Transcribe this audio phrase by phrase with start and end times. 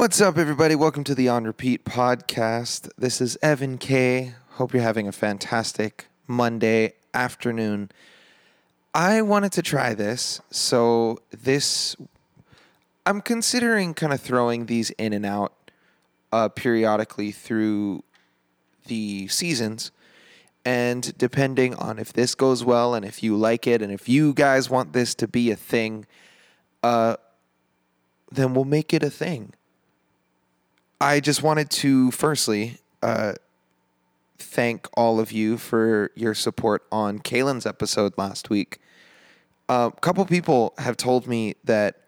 [0.00, 0.74] What's up, everybody?
[0.74, 2.88] Welcome to the On Repeat podcast.
[2.96, 4.32] This is Evan Khay.
[4.52, 7.90] Hope you're having a fantastic Monday afternoon.
[8.94, 11.96] I wanted to try this, so this
[13.04, 15.52] I'm considering kind of throwing these in and out
[16.32, 18.02] uh, periodically through
[18.86, 19.90] the seasons.
[20.64, 24.32] And depending on if this goes well and if you like it and if you
[24.32, 26.06] guys want this to be a thing,
[26.82, 27.16] uh,
[28.32, 29.52] then we'll make it a thing.
[31.02, 33.32] I just wanted to firstly uh,
[34.36, 38.78] thank all of you for your support on Kaylin's episode last week.
[39.70, 42.02] A couple people have told me that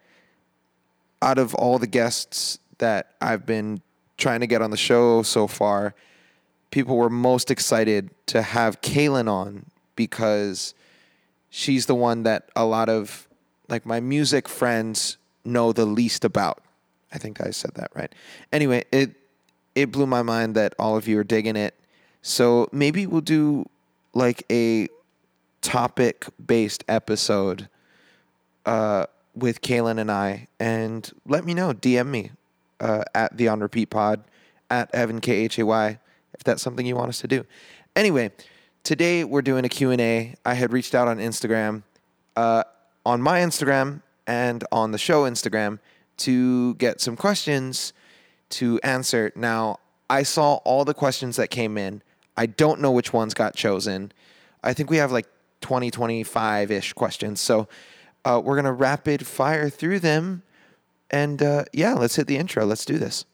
[1.23, 3.81] out of all the guests that I've been
[4.19, 5.95] trying to get on the show so far,
[6.71, 9.65] people were most excited to have Kaylin on
[9.97, 10.75] because
[11.49, 13.27] she's the one that a lot of
[13.71, 15.17] like my music friends
[15.47, 16.62] know the least about.
[17.13, 18.13] I think I said that right.
[18.53, 19.13] Anyway, it
[19.75, 21.75] it blew my mind that all of you are digging it.
[22.21, 23.69] So maybe we'll do
[24.15, 24.89] like a
[25.61, 27.69] topic based episode
[28.67, 31.73] uh, with Kaylin and I, and let me know.
[31.73, 32.31] DM me
[32.81, 34.25] uh, at the On Repeat Pod
[34.71, 35.99] at Evan K H A Y
[36.35, 37.45] if that's something you want us to do.
[37.95, 38.33] Anyway,
[38.83, 40.35] today we're doing a Q&A.
[40.45, 41.83] I had reached out on Instagram,
[42.37, 42.65] uh,
[43.05, 45.79] on my Instagram and on the show Instagram
[46.19, 47.93] to get some questions
[48.51, 49.33] to answer.
[49.35, 52.03] Now, I saw all the questions that came in.
[52.37, 54.13] I don't know which ones got chosen.
[54.63, 55.27] I think we have like
[55.61, 57.41] 20, 25 ish questions.
[57.41, 57.69] So
[58.25, 60.43] uh, we're going to rapid fire through them.
[61.11, 62.65] And uh, yeah, let's hit the intro.
[62.65, 63.25] Let's do this.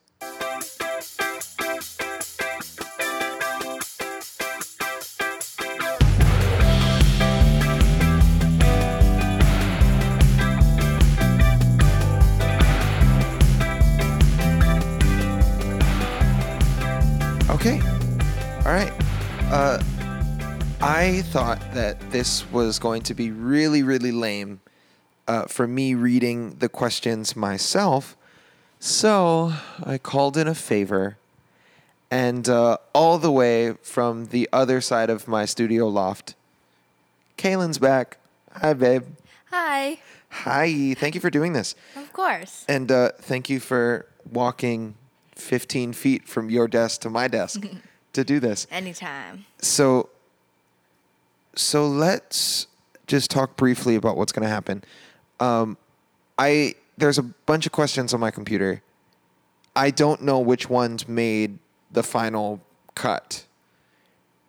[19.50, 19.82] Uh,
[20.82, 24.60] I thought that this was going to be really, really lame
[25.26, 28.14] uh, for me reading the questions myself.
[28.78, 31.16] So I called in a favor.
[32.10, 36.34] And uh, all the way from the other side of my studio loft,
[37.38, 38.18] Kaylin's back.
[38.52, 39.04] Hi, babe.
[39.46, 39.98] Hi.
[40.28, 40.92] Hi.
[40.92, 41.74] Thank you for doing this.
[41.96, 42.66] Of course.
[42.68, 44.94] And uh, thank you for walking
[45.36, 47.64] 15 feet from your desk to my desk
[48.18, 48.66] to do this.
[48.70, 49.46] Anytime.
[49.60, 50.10] So,
[51.54, 52.66] so let's
[53.06, 54.84] just talk briefly about what's going to happen.
[55.40, 55.76] Um,
[56.38, 58.82] I there's a bunch of questions on my computer.
[59.74, 61.58] I don't know which ones made
[61.92, 62.60] the final
[62.94, 63.44] cut.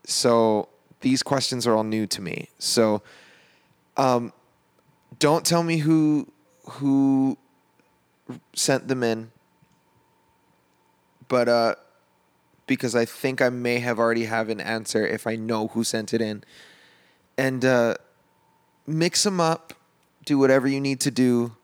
[0.06, 0.70] So
[1.02, 2.50] these questions are all new to me.
[2.58, 3.04] So,
[3.98, 4.34] um,
[5.20, 6.28] don't tell me who
[6.64, 7.38] who
[8.54, 9.32] sent them in
[11.30, 11.76] but uh,
[12.70, 16.14] because I think I may have already have an answer if I know who sent
[16.14, 16.44] it in,
[17.36, 17.96] and uh,
[18.86, 19.74] mix them up,
[20.24, 21.56] do whatever you need to do,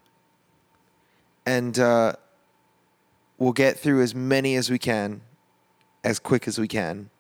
[1.46, 2.14] and uh,
[3.38, 5.22] we'll get through as many as we can,
[6.04, 7.12] as quick as we can.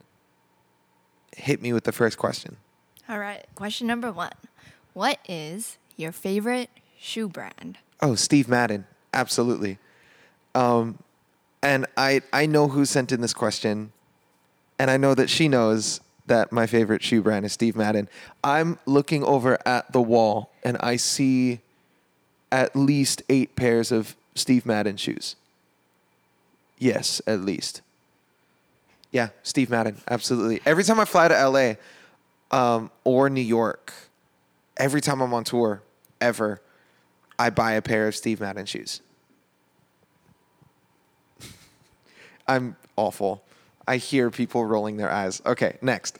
[1.37, 2.57] Hit me with the first question.
[3.07, 3.45] All right.
[3.53, 4.31] Question number one
[4.93, 7.77] What is your favorite shoe brand?
[8.01, 9.77] Oh, Steve Madden, absolutely.
[10.55, 10.97] Um,
[11.65, 13.91] and I I know who sent in this question,
[14.79, 18.07] and I know that she knows that my favorite shoe brand is Steve Madden.
[18.43, 21.59] I'm looking over at the wall and I see
[22.51, 25.35] at least eight pairs of Steve Madden shoes.
[26.79, 27.81] Yes, at least.
[29.11, 30.61] Yeah, Steve Madden, absolutely.
[30.65, 31.73] Every time I fly to LA
[32.51, 33.93] um, or New York,
[34.77, 35.83] every time I'm on tour,
[36.19, 36.59] ever,
[37.37, 39.01] I buy a pair of Steve Madden shoes.
[42.47, 43.43] I'm awful.
[43.87, 45.41] I hear people rolling their eyes.
[45.45, 46.19] Okay, next.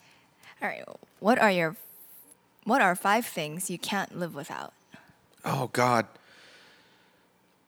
[0.62, 0.84] All right.
[1.20, 1.76] What are your
[2.64, 4.74] what are five things you can't live without?
[5.44, 6.06] Oh God.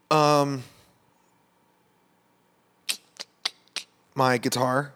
[0.10, 0.64] Um
[4.16, 4.94] my guitar,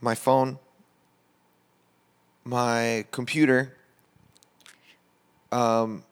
[0.00, 0.58] my phone,
[2.44, 3.76] my computer.
[5.50, 6.04] Um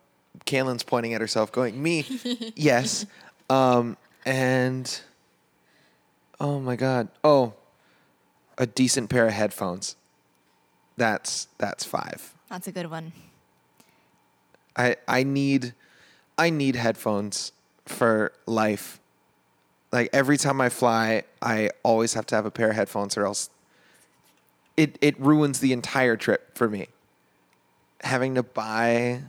[0.46, 2.05] Kaylin's pointing at herself, going, Me,
[2.56, 3.06] yes.
[3.49, 5.00] Um, and
[6.40, 7.08] Oh my god.
[7.22, 7.52] Oh,
[8.56, 9.96] a decent pair of headphones.
[10.96, 12.34] That's that's 5.
[12.48, 13.12] That's a good one.
[14.76, 15.75] I I need
[16.38, 17.52] I need headphones
[17.84, 19.00] for life.
[19.92, 23.26] Like every time I fly, I always have to have a pair of headphones or
[23.26, 23.50] else
[24.76, 26.88] it it ruins the entire trip for me.
[28.02, 29.20] Having to buy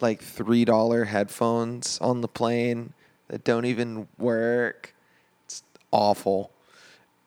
[0.00, 2.92] like $3 headphones on the plane
[3.28, 4.94] that don't even work
[5.44, 6.52] It's awful.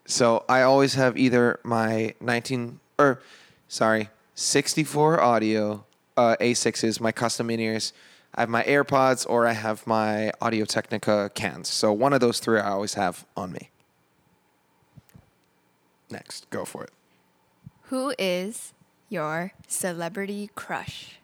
[0.06, 3.22] So I always have either my 19 or
[3.68, 5.86] sorry, 64 audio
[6.18, 7.94] uh, A6s, my custom in ears.
[8.36, 11.70] I have my AirPods or I have my Audio Technica cans.
[11.70, 13.70] So one of those three I always have on me.
[16.10, 16.92] Next, go for it.
[17.84, 18.74] Who is
[19.10, 21.20] your celebrity crush?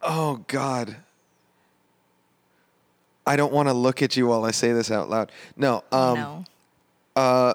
[0.00, 0.96] Oh God.
[3.26, 5.30] I don't want to look at you while I say this out loud.
[5.56, 5.84] No.
[5.92, 6.44] Um, no.
[7.16, 7.54] Uh.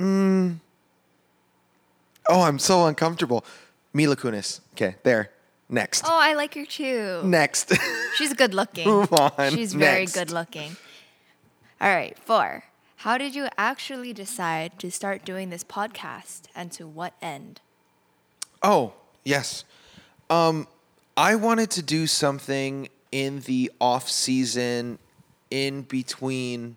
[0.00, 0.60] Mm,
[2.28, 3.44] oh, I'm so uncomfortable.
[3.92, 4.60] Mila Kunis.
[4.72, 5.30] Okay, there.
[5.68, 6.04] Next.
[6.04, 7.20] Oh, I like her too.
[7.22, 7.72] Next.
[8.16, 8.88] She's good looking.
[8.88, 9.52] Move on.
[9.52, 10.14] She's very Next.
[10.14, 10.76] good looking.
[11.80, 12.64] All right, four.
[12.96, 17.60] How did you actually decide to start doing this podcast and to what end?
[18.62, 18.94] Oh,
[19.24, 19.64] yes.
[20.28, 20.66] Um,
[21.16, 24.98] I wanted to do something in the off season,
[25.50, 26.76] in between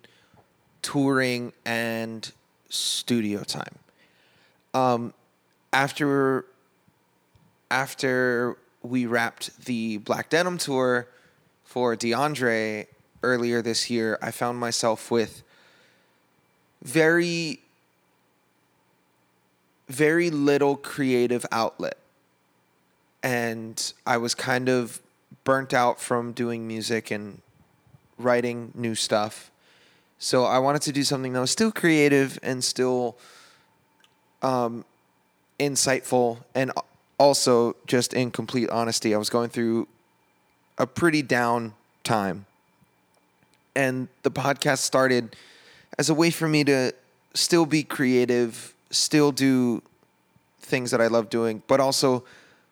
[0.81, 2.31] touring and
[2.73, 3.79] studio time.
[4.73, 5.13] Um,
[5.71, 6.45] after
[7.69, 11.07] after we wrapped the Black Denim tour
[11.63, 12.87] for DeAndre
[13.23, 15.43] earlier this year, I found myself with
[16.83, 17.59] very
[19.87, 21.97] very little creative outlet.
[23.21, 25.01] And I was kind of
[25.43, 27.41] burnt out from doing music and
[28.17, 29.51] writing new stuff.
[30.23, 33.17] So I wanted to do something that was still creative and still
[34.41, 34.85] um,
[35.59, 36.37] insightful.
[36.55, 36.71] And
[37.17, 39.89] also, just in complete honesty, I was going through
[40.77, 41.73] a pretty down
[42.05, 42.45] time.
[43.75, 45.35] And the podcast started
[45.99, 46.93] as a way for me to
[47.33, 49.83] still be creative, still do
[50.61, 52.23] things that I love doing, but also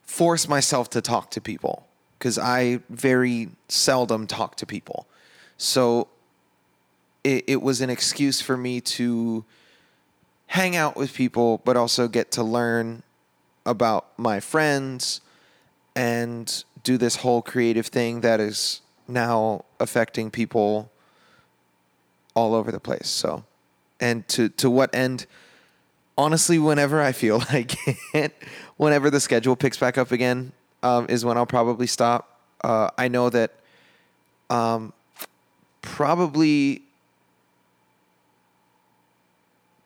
[0.04, 1.86] force myself to talk to people
[2.18, 5.06] because I very seldom talk to people.
[5.58, 6.08] So
[7.24, 9.46] it, it was an excuse for me to
[10.48, 13.04] hang out with people, but also get to learn
[13.66, 15.22] about my friends
[15.96, 20.92] and do this whole creative thing that is now affecting people
[22.34, 23.08] all over the place.
[23.08, 23.44] So,
[24.00, 25.26] and to to what end?
[26.18, 27.76] Honestly, whenever I feel like
[28.14, 28.36] it,
[28.78, 30.52] whenever the schedule picks back up again,
[30.84, 32.40] um, is when I'll probably stop.
[32.64, 33.52] Uh, I know that
[34.50, 34.94] um,
[35.82, 36.84] probably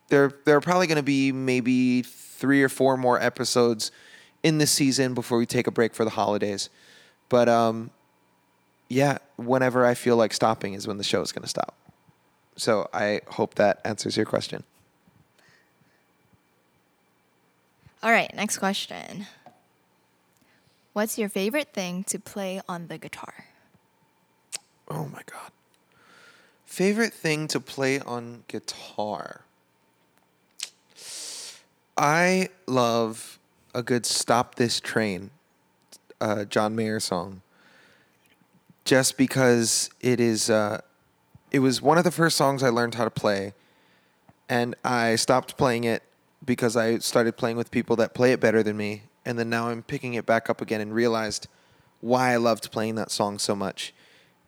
[0.09, 3.91] there there are probably going to be maybe three or four more episodes
[4.43, 6.69] in this season before we take a break for the holidays.
[7.29, 7.89] But um,
[8.89, 11.75] yeah, whenever I feel like stopping is when the show is going to stop.
[12.55, 14.63] So I hope that answers your question.
[18.03, 19.25] All right, next question.
[20.93, 23.45] What's your favorite thing to play on the guitar?
[24.87, 25.51] Oh my god.
[26.65, 29.44] Favorite thing to play on guitar.
[31.97, 33.39] I love
[33.73, 35.31] a good "Stop This Train,"
[36.19, 37.41] uh, John Mayer song.
[38.83, 40.81] Just because it is, uh,
[41.51, 43.53] it was one of the first songs I learned how to play,
[44.49, 46.03] and I stopped playing it
[46.43, 49.69] because I started playing with people that play it better than me, and then now
[49.69, 51.47] I'm picking it back up again and realized
[52.01, 53.93] why I loved playing that song so much.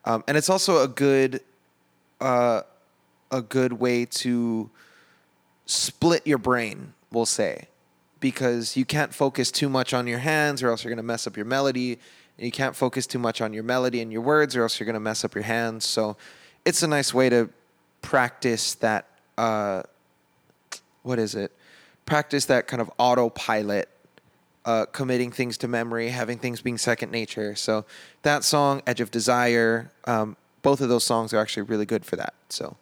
[0.04, 1.42] Um, and it's also a good,
[2.20, 2.64] uh,
[3.32, 4.70] a good way to
[5.66, 7.68] split your brain, we'll say,
[8.20, 11.28] because you can't focus too much on your hands or else you're going to mess
[11.28, 12.00] up your melody.
[12.38, 14.86] And you can't focus too much on your melody and your words or else you're
[14.86, 15.86] going to mess up your hands.
[15.86, 16.18] So
[16.66, 17.50] it's a nice way to
[18.02, 19.84] practice that, uh,
[21.04, 21.52] what is it?
[22.06, 23.90] Practice that kind of autopilot,
[24.66, 27.56] uh, committing things to memory, having things being second nature.
[27.56, 27.86] So
[28.22, 32.18] that song, Edge of Desire, um, both of those songs are actually really good for
[32.18, 32.34] that.
[32.50, 32.76] So.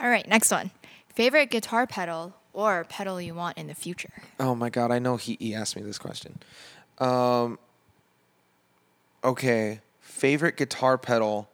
[0.00, 0.70] All right, next one.
[1.08, 4.12] Favorite guitar pedal or pedal you want in the future?
[4.40, 6.38] Oh my god, I know he, he asked me this question.
[6.98, 7.58] Um,
[9.22, 11.48] okay, favorite guitar pedal.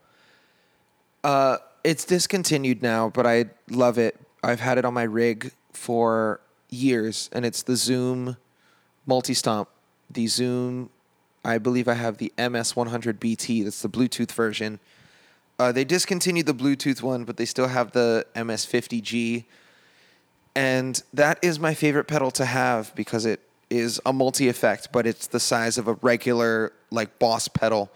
[1.23, 4.19] Uh, it's discontinued now, but I love it.
[4.43, 8.37] I've had it on my rig for years, and it's the Zoom
[9.05, 9.69] multi stomp.
[10.09, 10.89] The Zoom,
[11.43, 13.63] I believe I have the MS100 BT.
[13.63, 14.79] That's the Bluetooth version.
[15.59, 19.45] Uh, they discontinued the Bluetooth one, but they still have the MS50G.
[20.55, 25.07] And that is my favorite pedal to have because it is a multi effect, but
[25.07, 27.91] it's the size of a regular, like, boss pedal.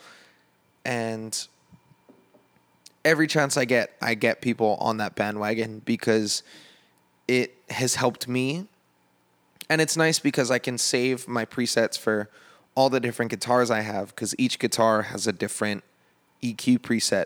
[0.86, 1.48] And
[3.04, 6.44] every chance I get, I get people on that bandwagon because
[7.28, 8.68] it has helped me.
[9.70, 12.30] And it's nice because I can save my presets for
[12.76, 15.84] all the different guitars I have because each guitar has a different
[16.42, 17.26] EQ preset.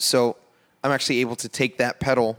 [0.00, 0.36] So
[0.82, 2.38] I'm actually able to take that pedal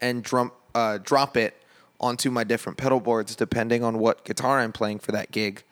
[0.00, 1.54] and drum, uh, drop it
[2.00, 5.62] onto my different pedal boards depending on what guitar I'm playing for that gig.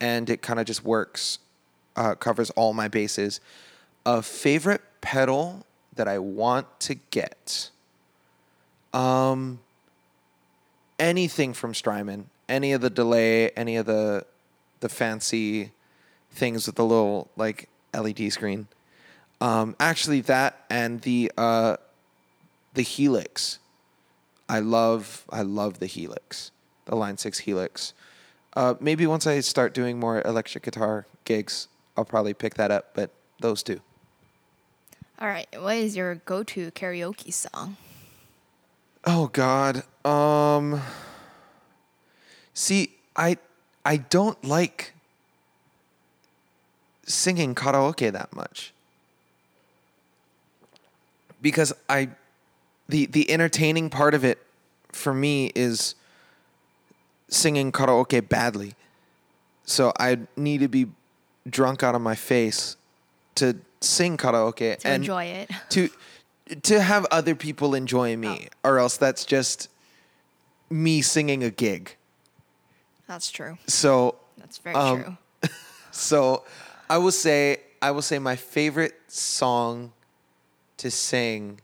[0.00, 1.38] And it kind of just works,
[1.96, 3.40] uh, covers all my bases.
[4.04, 7.70] A favorite pedal that I want to get.
[8.92, 9.60] Um,
[10.98, 14.24] anything from Strymon, any of the delay, any of the
[14.80, 15.72] the fancy
[16.30, 18.68] things with the little like LED screen.
[19.40, 21.76] Um, actually, that and the uh,
[22.74, 23.58] the Helix.
[24.48, 26.50] I love I love the Helix,
[26.86, 27.92] the Line Six Helix.
[28.54, 32.94] Uh, maybe once I start doing more electric guitar gigs, I'll probably pick that up.
[32.94, 33.80] But those two.
[35.20, 35.48] All right.
[35.58, 37.76] What is your go-to karaoke song?
[39.04, 39.84] Oh God.
[40.04, 40.80] Um.
[42.54, 43.36] See, I
[43.84, 44.94] I don't like
[47.06, 48.72] singing karaoke that much
[51.42, 52.10] because I
[52.88, 54.38] the the entertaining part of it
[54.92, 55.94] for me is
[57.28, 58.74] singing karaoke badly.
[59.64, 60.86] So I need to be
[61.48, 62.76] drunk out of my face
[63.36, 65.50] to sing karaoke To and enjoy it.
[65.70, 65.88] to
[66.62, 69.68] to have other people enjoy me or else that's just
[70.70, 71.96] me singing a gig.
[73.06, 73.58] That's true.
[73.66, 75.50] So That's very Um, true.
[75.90, 76.44] so
[76.88, 79.92] I will say I will say my favorite song
[80.78, 81.60] to sing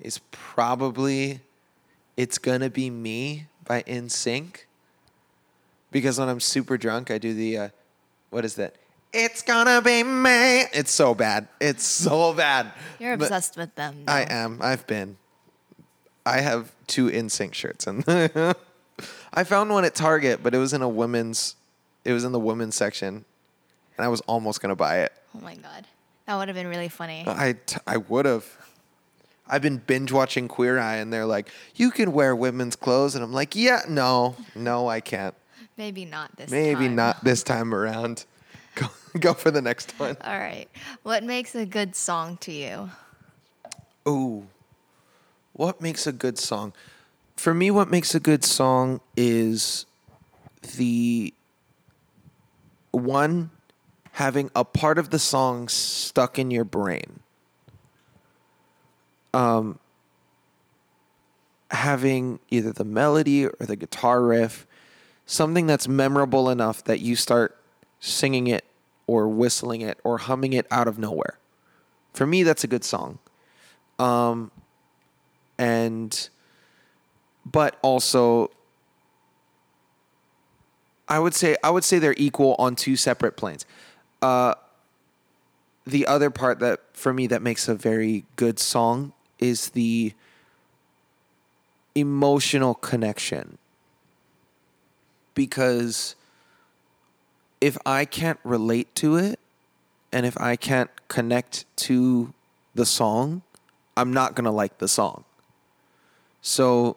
[0.00, 1.40] is probably
[2.16, 4.64] It's Gonna Be Me by NSYNC.
[5.90, 7.68] Because when I'm super drunk, I do the uh,
[8.30, 8.74] what is that?
[9.12, 10.62] It's gonna be me.
[10.72, 11.46] It's so bad.
[11.60, 12.72] It's so bad.
[12.98, 14.02] You're But obsessed with them.
[14.08, 14.58] I am.
[14.60, 15.16] I've been.
[16.26, 18.02] I have two NSYNC shirts and
[19.32, 21.54] I found one at Target, but it was in a women's
[22.04, 23.24] it was in the women's section.
[23.96, 25.12] And I was almost gonna buy it.
[25.36, 25.86] Oh my god,
[26.26, 27.24] that would have been really funny.
[27.26, 28.46] I, t- I would have.
[29.46, 33.22] I've been binge watching Queer Eye, and they're like, "You can wear women's clothes," and
[33.22, 35.34] I'm like, "Yeah, no, no, I can't.
[35.76, 36.50] Maybe not this.
[36.50, 36.94] Maybe time.
[36.96, 38.24] not this time around.
[38.74, 38.86] Go,
[39.20, 40.66] go for the next one." All right.
[41.02, 42.90] What makes a good song to you?
[44.08, 44.46] Ooh,
[45.52, 46.72] what makes a good song?
[47.36, 49.86] For me, what makes a good song is
[50.76, 51.32] the
[52.90, 53.50] one
[54.14, 57.20] having a part of the song stuck in your brain.
[59.32, 59.78] Um,
[61.70, 64.66] having either the melody or the guitar riff,
[65.26, 67.56] something that's memorable enough that you start
[67.98, 68.64] singing it
[69.06, 71.38] or whistling it or humming it out of nowhere.
[72.12, 73.18] For me, that's a good song
[73.98, 74.50] um,
[75.58, 76.28] and
[77.44, 78.50] but also
[81.08, 83.66] I would say I would say they're equal on two separate planes.
[84.24, 84.54] Uh,
[85.86, 90.14] the other part that for me that makes a very good song is the
[91.94, 93.58] emotional connection
[95.34, 96.14] because
[97.60, 99.38] if I can't relate to it
[100.10, 102.32] and if I can't connect to
[102.74, 103.42] the song,
[103.94, 105.24] I'm not gonna like the song.
[106.40, 106.96] So,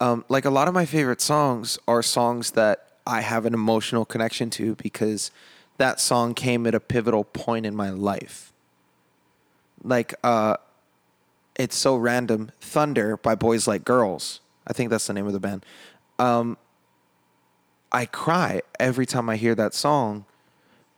[0.00, 4.06] um, like a lot of my favorite songs are songs that I have an emotional
[4.06, 5.30] connection to because
[5.78, 8.52] that song came at a pivotal point in my life.
[9.82, 10.56] Like, uh,
[11.56, 12.52] it's so random.
[12.60, 14.40] Thunder by Boys Like Girls.
[14.66, 15.64] I think that's the name of the band.
[16.18, 16.56] Um,
[17.90, 20.24] I cry every time I hear that song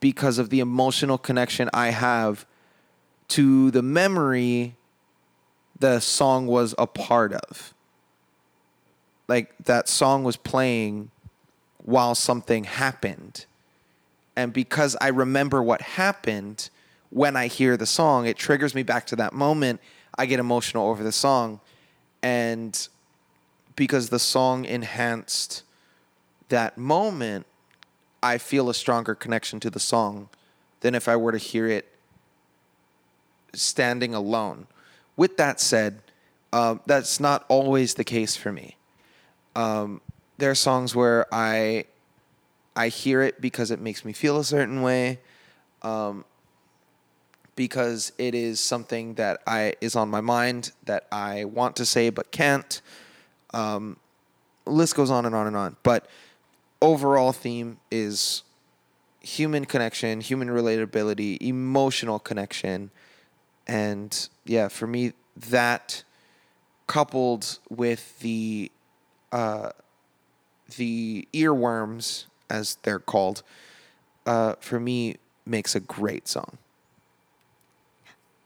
[0.00, 2.46] because of the emotional connection I have
[3.28, 4.76] to the memory
[5.78, 7.74] the song was a part of.
[9.28, 11.10] Like that song was playing
[11.78, 13.46] while something happened.
[14.40, 16.70] And because I remember what happened
[17.10, 19.82] when I hear the song, it triggers me back to that moment.
[20.16, 21.60] I get emotional over the song.
[22.22, 22.88] And
[23.76, 25.62] because the song enhanced
[26.48, 27.44] that moment,
[28.22, 30.30] I feel a stronger connection to the song
[30.80, 31.86] than if I were to hear it
[33.52, 34.68] standing alone.
[35.18, 36.00] With that said,
[36.50, 38.78] um, that's not always the case for me.
[39.54, 40.00] Um,
[40.38, 41.84] there are songs where I
[42.76, 45.20] I hear it because it makes me feel a certain way,
[45.82, 46.24] um,
[47.56, 52.10] because it is something that I is on my mind that I want to say
[52.10, 52.80] but can't.
[53.52, 53.96] Um,
[54.66, 55.76] list goes on and on and on.
[55.82, 56.06] But
[56.80, 58.42] overall theme is
[59.20, 62.90] human connection, human relatability, emotional connection,
[63.66, 66.02] and yeah, for me that
[66.86, 68.70] coupled with the
[69.32, 69.70] uh,
[70.76, 73.42] the earworms as they're called,
[74.26, 75.16] uh, for me
[75.46, 76.58] makes a great song.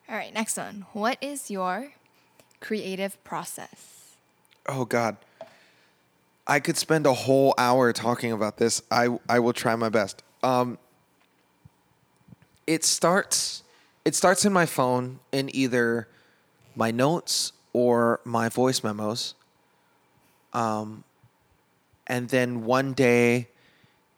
[0.08, 0.86] All right, next one.
[0.92, 1.92] What is your
[2.60, 4.16] creative process?
[4.66, 5.16] Oh God.
[6.46, 8.82] I could spend a whole hour talking about this.
[8.90, 10.22] I I will try my best.
[10.42, 10.78] Um
[12.66, 13.62] it starts
[14.04, 16.08] it starts in my phone in either
[16.76, 19.34] my notes or my voice memos.
[20.52, 21.04] Um
[22.06, 23.48] and then one day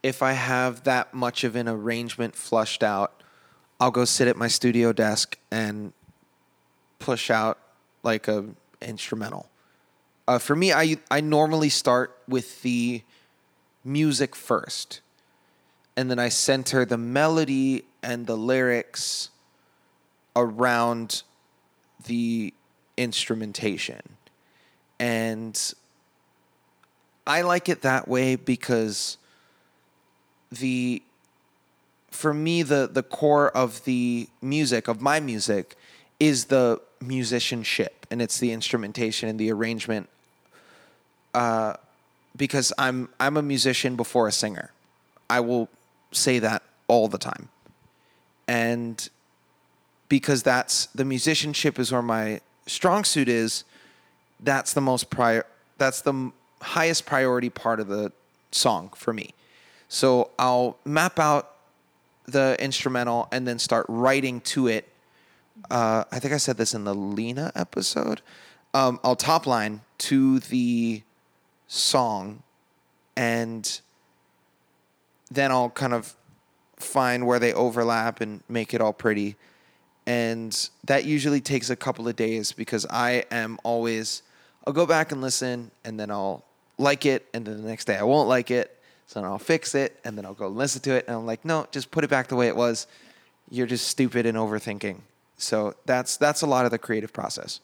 [0.07, 3.25] if I have that much of an arrangement flushed out,
[3.81, 5.93] I'll go sit at my studio desk and
[7.01, 7.59] push out
[8.05, 8.45] like a
[8.81, 9.51] instrumental.
[10.29, 13.03] Uh, for me, I I normally start with the
[13.85, 15.01] music first,
[15.97, 19.31] and then I center the melody and the lyrics
[20.37, 21.25] around
[22.07, 22.55] the
[22.97, 24.03] instrumentation,
[25.01, 25.75] and
[27.27, 29.19] I like it that way because
[30.51, 31.03] the
[32.11, 35.77] for me the the core of the music of my music
[36.19, 40.09] is the musicianship and it's the instrumentation and the arrangement
[41.37, 41.75] uh,
[42.37, 44.71] because I'm I'm a musician before a singer.
[45.29, 45.69] I will
[46.13, 47.49] say that all the time.
[48.49, 49.09] And
[50.09, 53.65] because that's the musicianship is where my strong suit is,
[54.41, 55.45] that's the most prior
[55.79, 58.13] that's the highest priority part of the
[58.51, 59.35] song for me.
[59.89, 61.53] So I'll map out
[62.27, 64.89] the instrumental and then start writing to it.
[65.71, 68.21] Uh, I think I said this in the Lena episode.
[68.75, 71.03] Um, I'll top line to the
[71.67, 72.43] song
[73.17, 73.81] and
[75.31, 76.15] then I'll kind of
[76.77, 79.37] find where they overlap and make it all pretty.
[80.07, 84.23] And that usually takes a couple of days because I am always,
[84.67, 86.45] I'll go back and listen and then I'll
[86.79, 87.27] like it.
[87.33, 88.76] And then the next day I won't like it.
[89.07, 91.07] So then I'll fix it and then I'll go listen to it.
[91.07, 92.87] And I'm like, no, just put it back the way it was.
[93.49, 95.01] You're just stupid and overthinking.
[95.39, 97.61] So that's that's a lot of the creative process.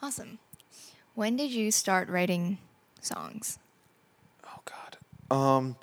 [0.00, 0.38] Awesome.
[1.14, 2.58] When did you start writing
[3.00, 3.58] songs?
[4.46, 5.36] Oh God.
[5.36, 5.76] Um,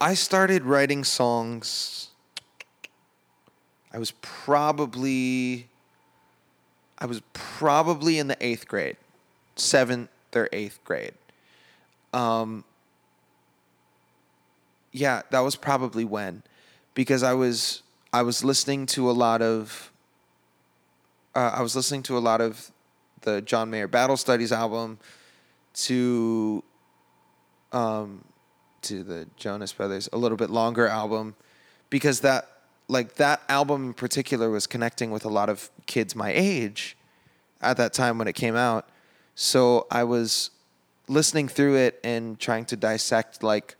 [0.00, 2.08] I started writing songs.
[3.92, 5.66] I was probably,
[6.98, 8.96] I was probably in the eighth grade,
[9.56, 11.14] seventh or eighth grade.
[12.14, 12.64] Um.
[14.92, 16.42] Yeah, that was probably when,
[16.94, 19.92] because I was I was listening to a lot of.
[21.34, 22.72] Uh, I was listening to a lot of
[23.20, 24.98] the John Mayer Battle Studies album,
[25.74, 26.64] to
[27.72, 28.24] um
[28.82, 31.34] to the Jonas Brothers, a little bit longer album
[31.90, 32.48] because that
[32.88, 36.96] like that album in particular was connecting with a lot of kids my age
[37.60, 38.88] at that time when it came out.
[39.34, 40.50] So I was
[41.06, 43.76] listening through it and trying to dissect like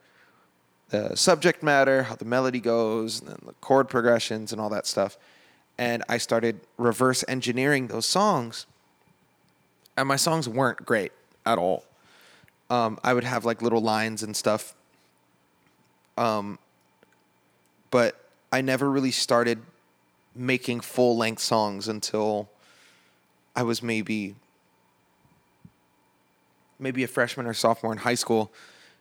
[0.90, 4.86] the subject matter, how the melody goes, and then the chord progressions and all that
[4.86, 5.18] stuff.
[5.76, 8.66] And I started reverse engineering those songs.
[9.96, 11.12] And my songs weren't great
[11.44, 11.84] at all.
[12.70, 14.74] Um, I would have like little lines and stuff.
[16.16, 16.58] Um,
[17.90, 18.20] but
[18.52, 19.60] I never really started
[20.34, 22.48] making full length songs until
[23.54, 24.34] I was maybe
[26.78, 28.52] maybe a freshman or sophomore in high school,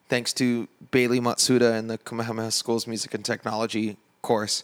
[0.09, 4.63] thanks to Bailey Matsuda and the Kamehameha School's Music and Technology course.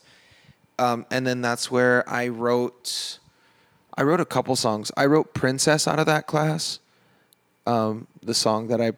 [0.79, 3.19] Um, and then that's where I wrote
[3.95, 4.91] I wrote a couple songs.
[4.97, 6.79] I wrote Princess out of that class
[7.65, 8.93] um, the song that I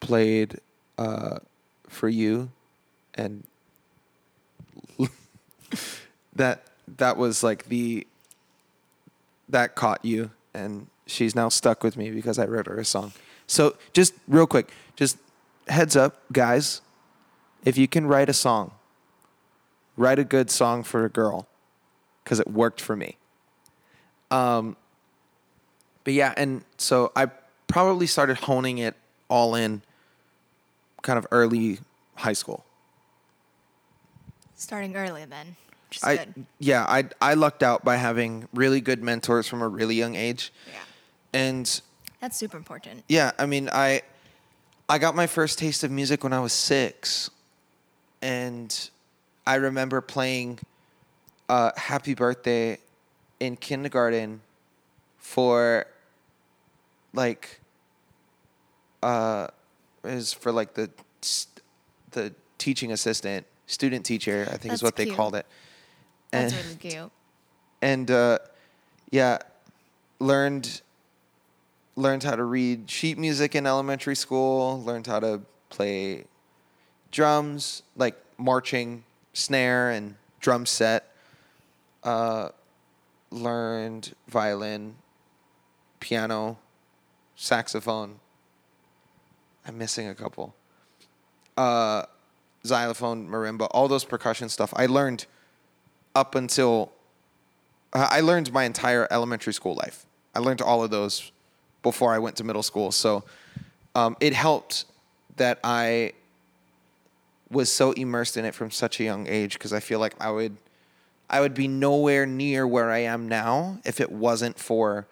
[0.00, 0.60] played
[0.98, 1.38] uh,
[1.88, 2.50] for you,
[3.14, 3.46] and
[6.34, 6.64] that
[6.96, 8.06] that was like the
[9.48, 13.12] that caught you, and she's now stuck with me because I wrote her a song.
[13.46, 15.18] So just real quick, just
[15.68, 16.80] heads up, guys,
[17.64, 18.72] if you can write a song,
[19.96, 21.46] write a good song for a girl,
[22.22, 23.16] because it worked for me.
[24.30, 24.76] Um,
[26.04, 27.26] but yeah, and so I
[27.66, 28.94] probably started honing it
[29.28, 29.82] all in
[31.02, 31.78] kind of early
[32.16, 32.64] high school.
[34.56, 35.56] Starting early then,
[35.88, 36.46] which is I good.
[36.58, 40.52] yeah, I I lucked out by having really good mentors from a really young age.
[40.66, 40.78] Yeah.
[41.32, 41.80] And
[42.20, 43.04] That's super important.
[43.08, 44.02] yeah, I mean, I
[44.88, 47.30] I got my first taste of music when I was 6.
[48.20, 48.90] And
[49.46, 50.58] I remember playing
[51.48, 52.78] uh, Happy Birthday
[53.40, 54.40] in kindergarten
[55.18, 55.86] for
[57.12, 57.60] like
[59.02, 59.46] uh
[60.04, 60.90] is for like the
[62.12, 65.46] the teaching assistant, student teacher, I think That's is what they called it.
[66.30, 67.10] That's And- really cute.
[67.82, 68.38] and uh,
[69.10, 69.38] yeah,
[70.20, 70.80] learned
[71.96, 74.82] learned how to read sheet music in elementary school.
[74.82, 76.24] Learned how to play
[77.10, 81.14] drums, like marching, snare, and drum set.
[82.02, 82.48] Uh,
[83.30, 84.96] learned violin,
[86.00, 86.58] piano,
[87.36, 88.20] saxophone.
[89.66, 90.54] I'm missing a couple.
[91.56, 92.04] Uh,
[92.66, 94.72] xylophone, marimba, all those percussion stuff.
[94.76, 95.26] I learned
[96.14, 96.92] up until
[97.92, 100.04] I learned my entire elementary school life.
[100.34, 101.30] I learned all of those
[101.84, 102.90] before I went to middle school.
[102.90, 103.22] So
[103.94, 104.86] um, it helped
[105.36, 106.14] that I
[107.50, 110.32] was so immersed in it from such a young age because I feel like I
[110.32, 110.56] would
[111.30, 115.06] I would be nowhere near where I am now if it wasn't for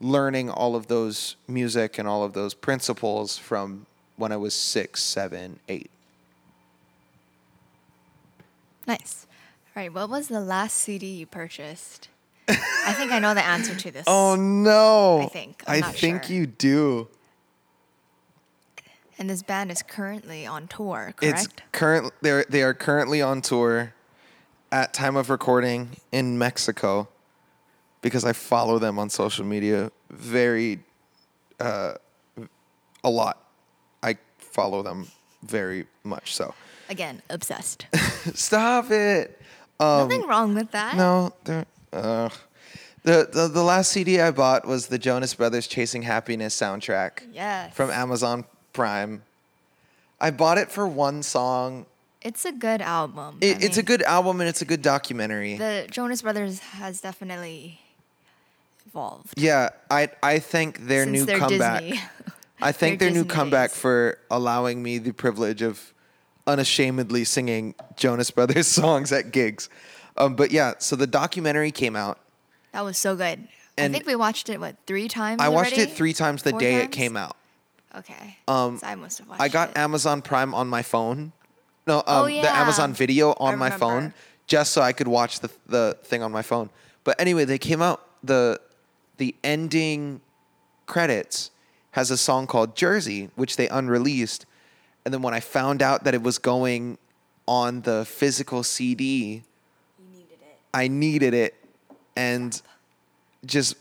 [0.00, 3.86] learning all of those music and all of those principles from
[4.16, 5.90] when I was six, seven, eight.
[8.86, 9.26] Nice.
[9.76, 9.92] All right.
[9.92, 12.08] What was the last CD you purchased?
[12.48, 14.04] I think I know the answer to this.
[14.06, 15.22] Oh no!
[15.22, 15.62] I think.
[15.66, 16.36] I'm I think sure.
[16.36, 17.08] you do.
[19.18, 22.12] And this band is currently on tour, It's current.
[22.20, 23.94] They're they are currently on tour,
[24.72, 27.08] at time of recording in Mexico,
[28.02, 30.80] because I follow them on social media very,
[31.60, 31.94] uh,
[33.04, 33.40] a lot.
[34.02, 35.06] I follow them
[35.44, 36.54] very much so.
[36.88, 37.86] Again, obsessed.
[38.34, 39.40] Stop it.
[39.78, 40.96] Um, Nothing wrong with that.
[40.96, 41.66] No, there.
[41.94, 42.28] Uh,
[43.04, 47.74] the, the the last CD I bought was the Jonas Brothers "Chasing Happiness" soundtrack Yes.
[47.74, 49.22] from Amazon Prime.
[50.20, 51.86] I bought it for one song.
[52.22, 53.38] It's a good album.
[53.42, 55.58] It, it's a good album and it's a good documentary.
[55.58, 57.78] The Jonas Brothers has definitely
[58.86, 59.34] evolved.
[59.36, 61.82] yeah, I I thank their Since new comeback.
[62.62, 65.92] I thank their Their new comeback for allowing me the privilege of
[66.46, 69.68] unashamedly singing Jonas Brothers songs at gigs.
[70.16, 72.18] Um, but yeah, so the documentary came out.
[72.72, 73.48] That was so good.
[73.76, 75.40] I think we watched it what three times.
[75.40, 75.90] I watched already?
[75.90, 77.36] it three times the Four day it came out.
[77.96, 78.38] Okay.
[78.46, 79.78] Um, so I must have watched I got it.
[79.78, 81.32] Amazon Prime on my phone.
[81.86, 82.48] No, um, Oh, the.
[82.48, 84.14] Amazon Video on my phone,
[84.46, 86.70] just so I could watch the the thing on my phone.
[87.02, 88.60] But anyway, they came out the
[89.16, 90.20] the ending
[90.86, 91.50] credits
[91.92, 94.46] has a song called Jersey, which they unreleased.
[95.04, 96.98] And then when I found out that it was going
[97.46, 99.53] on the physical CD, You needed it.
[100.74, 101.54] I needed it
[102.16, 102.60] and
[103.46, 103.76] just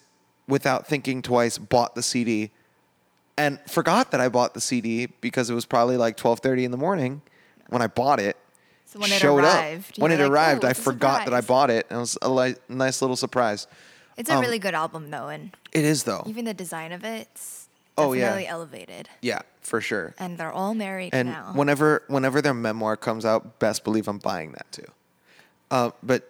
[0.47, 2.51] without thinking twice bought the CD
[3.37, 6.77] and forgot that I bought the CD because it was probably like 12:30 in the
[6.77, 7.21] morning
[7.69, 8.37] when I bought it.
[8.85, 9.97] So when it showed arrived, up.
[10.03, 12.55] When it like, arrived, I forgot that I bought it and it was a li-
[12.69, 13.65] nice little surprise.
[14.17, 16.23] It's a Um, really good album though, and It is though.
[16.27, 18.43] even the design of it's Oh, yeah.
[18.47, 19.07] elevated.
[19.21, 20.13] Yeah, for sure.
[20.19, 21.51] And they're all married And now.
[21.53, 24.85] whenever whenever their memoir comes out, best believe I'm buying that too.
[25.71, 26.29] Uh, but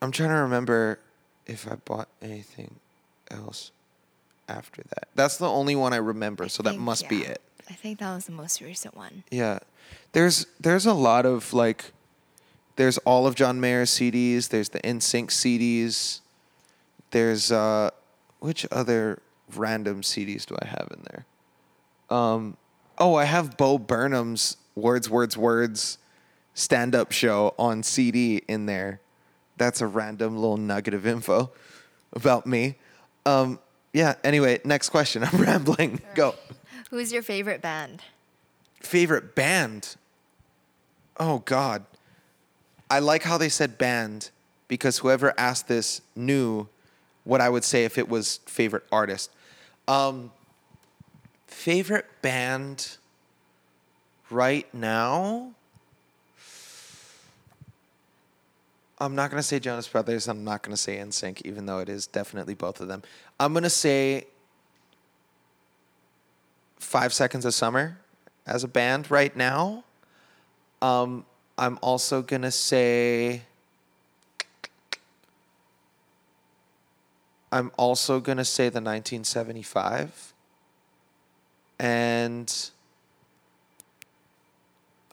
[0.00, 0.98] I'm trying to remember
[1.46, 2.76] if I bought anything
[3.30, 3.72] else
[4.48, 5.08] after that.
[5.14, 7.40] That's the only one I remember, I so that think, must be it.
[7.68, 9.24] I think that was the most recent one.
[9.30, 9.58] Yeah.
[10.12, 11.92] There's there's a lot of like
[12.76, 16.20] there's all of John Mayer's CDs, there's the NSYNC CDs.
[17.10, 17.90] There's uh
[18.40, 19.20] which other
[19.54, 21.26] random CDs do I have in there?
[22.16, 22.56] Um
[22.98, 25.98] oh, I have Bo Burnham's Words Words Words
[26.54, 29.00] stand-up show on CD in there.
[29.58, 31.50] That's a random little nugget of info
[32.12, 32.76] about me.
[33.26, 33.58] Um
[33.92, 35.24] yeah, anyway, next question.
[35.30, 36.00] I'm rambling.
[36.14, 36.34] Go.
[36.90, 38.02] Who's your favorite band?
[38.80, 39.96] Favorite band?
[41.18, 41.84] Oh God.
[42.90, 44.30] I like how they said band
[44.68, 46.68] because whoever asked this knew
[47.24, 49.30] what I would say if it was favorite artist.
[49.86, 50.32] Um,
[51.46, 52.96] favorite band
[54.30, 55.52] right now?
[59.00, 60.26] I'm not gonna say Jonas Brothers.
[60.26, 63.02] I'm not gonna say NSYNC, even though it is definitely both of them.
[63.38, 64.26] I'm gonna say
[66.78, 67.98] Five Seconds of Summer
[68.46, 69.84] as a band right now.
[70.82, 71.24] Um,
[71.56, 73.42] I'm also gonna say.
[77.50, 80.34] I'm also gonna say the 1975.
[81.78, 82.70] And.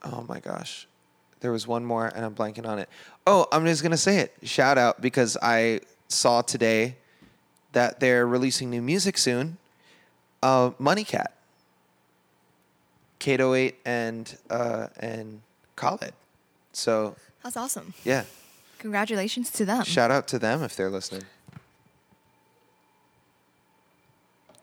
[0.03, 0.87] Oh my gosh.
[1.45, 2.89] There was one more and I'm blanking on it.
[3.27, 4.33] Oh, I'm just gonna say it.
[4.41, 6.95] Shout out because I saw today
[7.71, 9.57] that they're releasing new music soon.
[10.41, 11.35] Uh, Money Cat.
[13.19, 15.41] Kato 8 and uh, and
[15.75, 16.13] Khaled.
[16.73, 17.93] So That's awesome.
[18.03, 18.23] yeah,
[18.79, 19.83] Congratulations to them.
[19.83, 21.25] shout out to them if they're listening.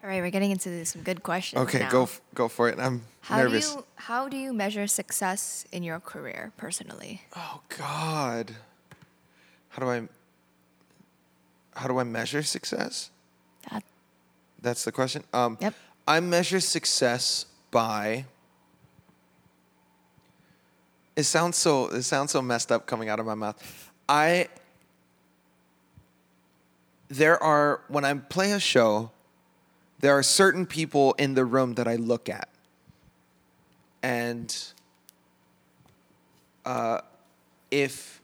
[0.02, 1.62] All right, we're getting into some good questions.
[1.62, 1.90] Okay, now.
[1.90, 2.78] go f- go for it.
[2.78, 3.70] I'm How nervous.
[3.70, 7.22] do you how do you measure success in your career personally?
[7.36, 8.52] Oh God,
[9.70, 10.08] how do I
[11.76, 13.10] how do I measure success?
[13.70, 13.84] That
[14.60, 15.22] That's the question.
[15.32, 15.74] Um, Yep.
[16.08, 18.24] I measure success by
[21.14, 23.90] it sounds so it sounds so messed up coming out of my mouth.
[24.08, 24.48] I
[27.08, 29.10] there are when I play a show,
[30.02, 32.48] there are certain people in the room that I look at.
[34.02, 34.54] And
[36.66, 37.00] uh,
[37.70, 38.20] if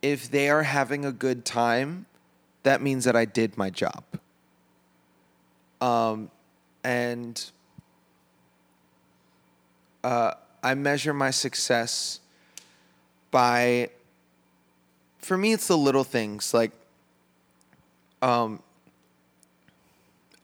[0.00, 2.06] if they are having a good time,
[2.62, 4.02] that means that I did my job.
[5.80, 6.30] Um,
[6.84, 7.50] and
[10.04, 12.20] uh, I measure my success
[13.30, 13.90] by,
[15.18, 16.72] for me, it's the little things like,
[18.22, 18.62] um,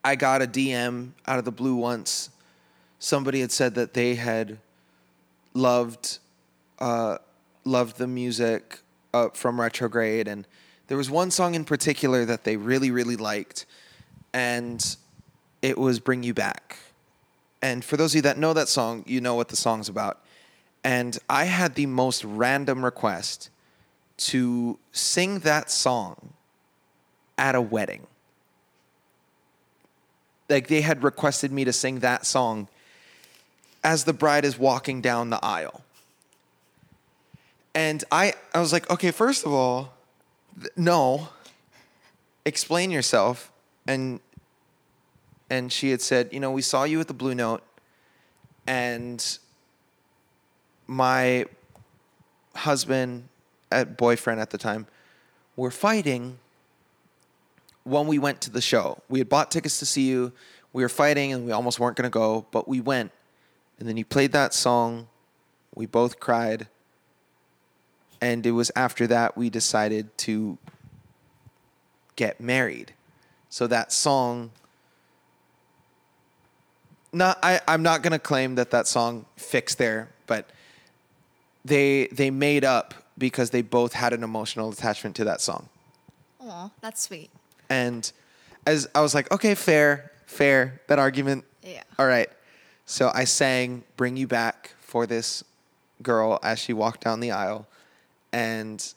[0.07, 2.31] I got a DM out of the blue once.
[3.01, 4.59] Somebody had said that they had
[5.53, 6.21] loved,
[6.79, 7.19] uh,
[7.65, 8.79] loved the music
[9.13, 10.47] uh, from Retrograde, and
[10.87, 13.67] there was one song in particular that they really, really liked,
[14.33, 14.97] and
[15.61, 16.77] it was "Bring You Back."
[17.61, 20.21] And for those of you that know that song, you know what the song's about.
[20.85, 23.51] And I had the most random request
[24.19, 26.33] to sing that song
[27.37, 28.07] at a wedding.
[30.49, 32.69] Like they had requested me to sing that song
[33.83, 35.83] as the bride is walking down the aisle.
[37.75, 39.93] And I, I was like, okay, first of all,
[40.59, 41.29] th- no,
[42.45, 43.53] explain yourself.
[43.87, 44.21] And
[45.49, 47.63] and she had said, you know, we saw you at the Blue Note,
[48.67, 49.39] and
[50.87, 51.47] my
[52.55, 53.29] husband,
[53.71, 54.87] at boyfriend at the time,
[55.55, 56.39] were fighting
[57.87, 58.99] when we went to the show.
[59.09, 60.33] We had bought tickets to see you.
[60.73, 63.13] We were fighting, and we almost weren't going to go, but we went.
[63.79, 65.09] And then you played that song.
[65.75, 66.67] We both cried.
[68.21, 70.59] And it was after that we decided to
[72.17, 72.93] get married.
[73.51, 74.51] So that song
[77.13, 80.51] not I, I'm not gonna claim that that song fixed there, but
[81.65, 85.69] they they made up because they both had an emotional attachment to that song.
[86.41, 87.31] Aw, that's sweet.
[87.69, 88.11] And
[88.67, 91.45] as I was like, okay, fair, fair, that argument.
[91.63, 91.83] Yeah.
[91.99, 92.29] All right.
[92.85, 95.43] So I sang Bring You Back for this
[96.03, 97.67] girl as she walked down the aisle.
[98.33, 98.95] And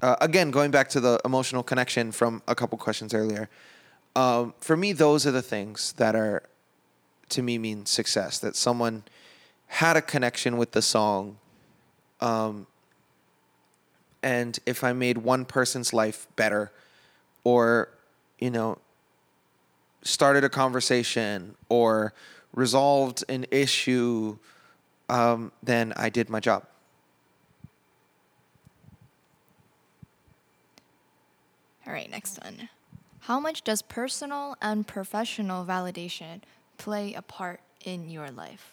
[0.00, 3.48] uh, again, going back to the emotional connection from a couple questions earlier,
[4.16, 6.42] um, for me, those are the things that are,
[7.30, 8.38] to me, mean success.
[8.38, 9.02] That someone
[9.66, 11.38] had a connection with the song.
[12.20, 12.66] Um,
[14.22, 16.70] and if I made one person's life better,
[17.44, 17.88] or,
[18.38, 18.78] you know,
[20.02, 22.12] started a conversation or
[22.54, 24.36] resolved an issue,
[25.08, 26.64] um, then I did my job.
[31.86, 32.68] All right, next one.
[33.20, 36.40] How much does personal and professional validation
[36.78, 38.70] play a part in your life?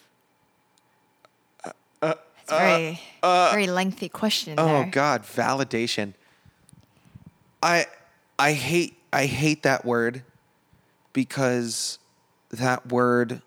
[2.02, 4.88] Uh, It's a very, very lengthy question Oh there.
[4.90, 6.14] God, validation.
[7.62, 7.86] I
[8.38, 10.22] I hate I hate that word
[11.12, 11.98] because
[12.50, 13.42] that word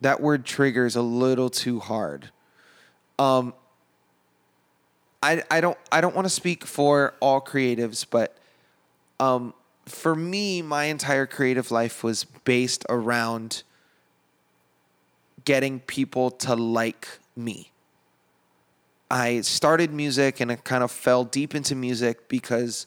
[0.00, 2.30] that word triggers a little too hard.
[3.18, 3.54] Um
[5.22, 8.36] I I don't I don't want to speak for all creatives, but
[9.20, 9.54] um
[9.86, 13.62] for me my entire creative life was based around
[15.44, 17.70] getting people to like me.
[19.10, 22.86] I started music and I kind of fell deep into music because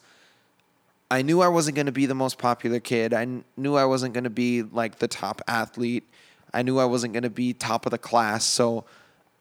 [1.11, 3.13] I knew I wasn't going to be the most popular kid.
[3.13, 6.03] I knew I wasn't going to be like the top athlete.
[6.53, 8.43] I knew I wasn't going to be top of the class.
[8.43, 8.85] So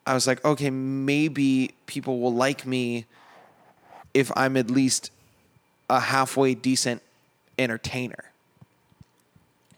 [0.06, 3.04] I was like, okay, maybe people will like me
[4.14, 5.10] if I'm at least
[5.90, 7.02] a halfway decent
[7.58, 8.30] entertainer.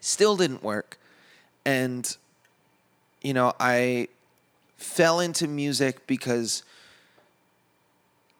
[0.01, 0.99] Still didn't work.
[1.65, 2.17] And,
[3.23, 4.09] you know, I
[4.77, 6.63] fell into music because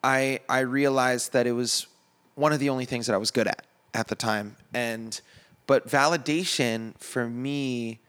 [0.03, 1.87] I I realized that it was
[2.35, 4.55] one of the only things that I was good at at the time.
[4.73, 5.19] And
[5.67, 7.99] but validation for me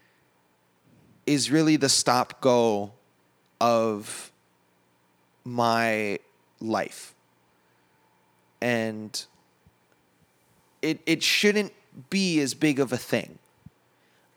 [1.26, 2.92] is really the stop go
[3.60, 4.32] of
[5.44, 6.18] my
[6.60, 7.14] life.
[8.60, 9.24] And
[10.80, 11.72] it it shouldn't
[12.10, 13.38] be as big of a thing.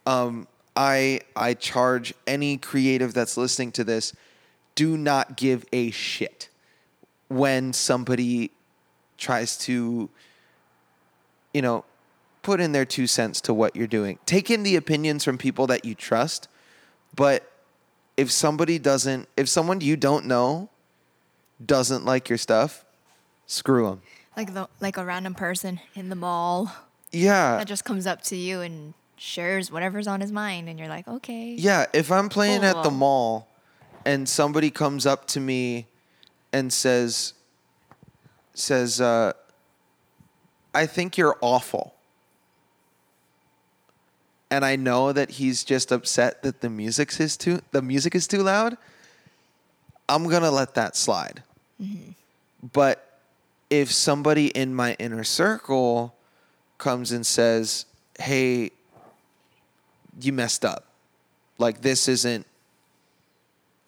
[0.06, 4.14] Um I I charge any creative that's listening to this
[4.76, 6.50] do not give a shit
[7.30, 8.52] when somebody
[9.18, 10.10] tries to
[11.54, 11.86] you know
[12.42, 14.20] put in their two cents to what you're doing.
[14.26, 16.48] Take in the opinions from people that you trust
[17.16, 17.52] but
[18.18, 20.70] if somebody doesn't if someone you don't know
[21.66, 22.84] doesn't like your stuff
[23.46, 24.02] screw them
[24.36, 26.72] Like the like a random person in the mall
[27.12, 27.58] yeah.
[27.58, 31.08] that just comes up to you and shares whatever's on his mind, and you're like,
[31.08, 31.56] okay.
[31.58, 33.48] Yeah, if I'm playing at the mall
[34.06, 35.88] and somebody comes up to me
[36.54, 37.34] and says
[38.58, 39.34] says uh,
[40.74, 41.94] I think you're awful.
[44.52, 48.28] And I know that he's just upset that the music's is too the music is
[48.28, 48.78] too loud.
[50.08, 51.44] I'm gonna let that slide.
[52.74, 53.20] But
[53.70, 56.16] if somebody in my inner circle
[56.78, 57.86] comes and says,
[58.20, 58.72] "Hey,
[60.22, 60.86] you messed up.
[61.58, 62.46] Like this isn't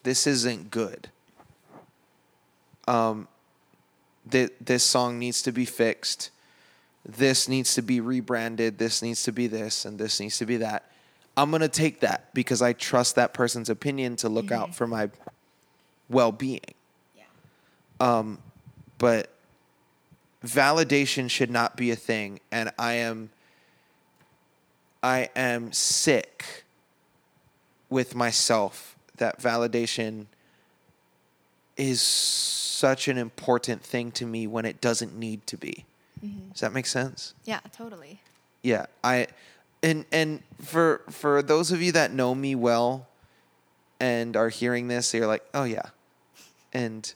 [0.02, 1.08] this isn't good.
[2.86, 3.28] Um
[4.30, 6.30] th- this song needs to be fixed.
[7.04, 8.78] This needs to be rebranded.
[8.78, 10.90] This needs to be this and this needs to be that.
[11.36, 14.86] I'm going to take that because I trust that person's opinion to look out for
[14.86, 15.08] my
[16.08, 16.60] well-being.
[17.16, 17.22] Yeah.
[18.00, 18.38] Um,
[18.98, 19.30] but
[20.44, 23.30] validation should not be a thing and i am
[25.02, 26.64] i am sick
[27.90, 30.26] with myself that validation
[31.78, 35.86] is such an important thing to me when it doesn't need to be.
[36.52, 37.34] Does that make sense?
[37.44, 38.20] Yeah, totally.
[38.62, 39.28] yeah i
[39.84, 43.06] and and for for those of you that know me well
[44.00, 45.90] and are hearing this you're like oh yeah.
[46.72, 47.14] And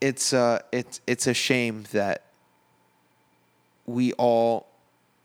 [0.00, 2.22] it's uh it's it's a shame that
[3.86, 4.66] we all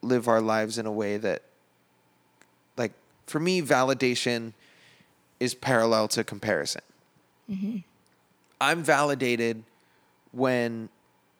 [0.01, 1.41] live our lives in a way that
[2.77, 2.91] like
[3.25, 4.51] for me validation
[5.39, 6.81] is parallel to comparison
[7.49, 7.77] Mm-hmm.
[8.59, 9.63] i'm validated
[10.31, 10.89] when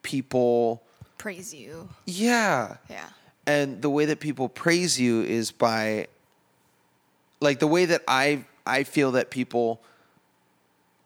[0.02, 0.82] people
[1.18, 1.88] Praise you.
[2.06, 3.08] yeah Yeah.
[3.46, 6.06] and the way that people praise you is by
[7.40, 9.80] like the way that i i feel that people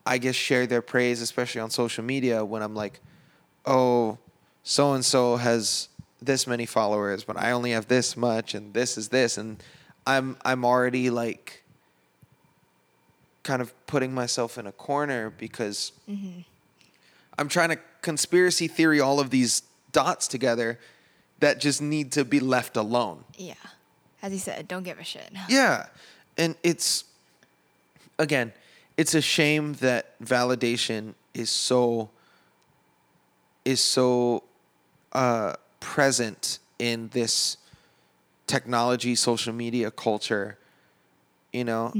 [0.07, 3.01] i guess share their praise especially on social media when i'm like
[3.67, 4.19] oh
[4.63, 5.89] so and so has
[6.21, 9.63] this many followers but i only have this much and this is this and
[10.07, 11.60] i'm i'm already like
[13.42, 15.92] kind of putting myself in a corner because
[17.38, 20.79] i'm trying to conspiracy theory all of these dots together
[21.40, 23.55] that just need to be left alone Yeah.
[24.22, 25.31] As you said, don't give a shit.
[25.48, 25.87] yeah.
[26.37, 27.05] And it's
[28.18, 28.53] again,
[28.98, 32.11] it's a shame that validation is so
[33.64, 34.44] is so
[35.14, 37.57] uh present in this
[38.46, 40.59] technology social media culture,
[41.53, 41.92] you know?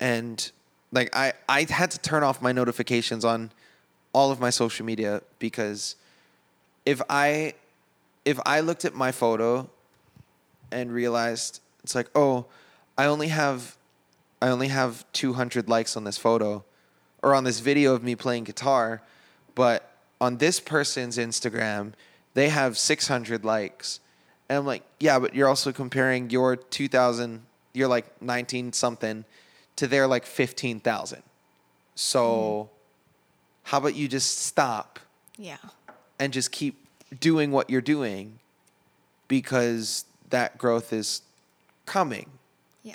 [0.00, 0.52] And
[0.94, 3.50] like I I had to turn off my notifications on
[4.12, 5.96] all of my social media because
[6.86, 7.54] if I
[8.24, 9.68] if I looked at my photo
[10.70, 12.46] and realized it's like, oh,
[12.96, 13.76] I only have
[14.40, 16.64] I only have 200 likes on this photo
[17.22, 19.02] or on this video of me playing guitar,
[19.54, 21.92] but on this person's Instagram,
[22.34, 24.00] they have 600 likes.
[24.48, 29.24] And I'm like, yeah, but you're also comparing your 2000, you're like 19 something
[29.76, 31.22] to their like 15,000.
[31.94, 32.72] So mm-hmm.
[33.64, 34.98] how about you just stop
[35.36, 35.56] Yeah.
[36.18, 36.84] and just keep
[37.20, 38.38] doing what you're doing
[39.28, 41.22] because that growth is
[41.86, 42.30] coming.
[42.82, 42.94] Yeah.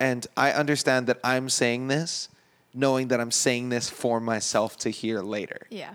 [0.00, 2.28] And I understand that I'm saying this
[2.76, 5.66] knowing that I'm saying this for myself to hear later.
[5.70, 5.94] Yeah.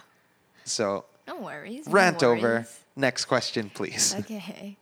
[0.65, 1.85] So, No worries.
[1.85, 2.65] no rant over.
[2.95, 4.15] Next question, please.
[4.19, 4.77] Okay.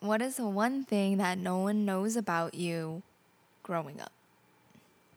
[0.00, 3.02] What is the one thing that no one knows about you
[3.62, 4.12] growing up?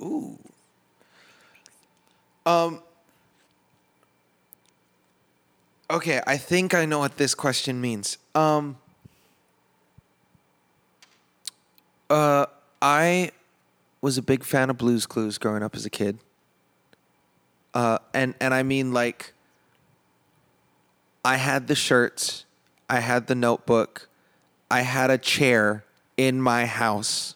[0.02, 0.38] Ooh.
[2.46, 2.82] Um.
[5.90, 8.18] Okay, I think I know what this question means.
[8.36, 8.78] Um.
[12.10, 12.46] Uh,
[12.82, 13.32] I
[14.02, 16.20] was a big fan of Blue's Clues growing up as a kid.
[17.74, 19.34] Uh, and and I mean like.
[21.26, 22.44] I had the shirts,
[22.90, 24.10] I had the notebook,
[24.70, 25.84] I had a chair
[26.18, 27.36] in my house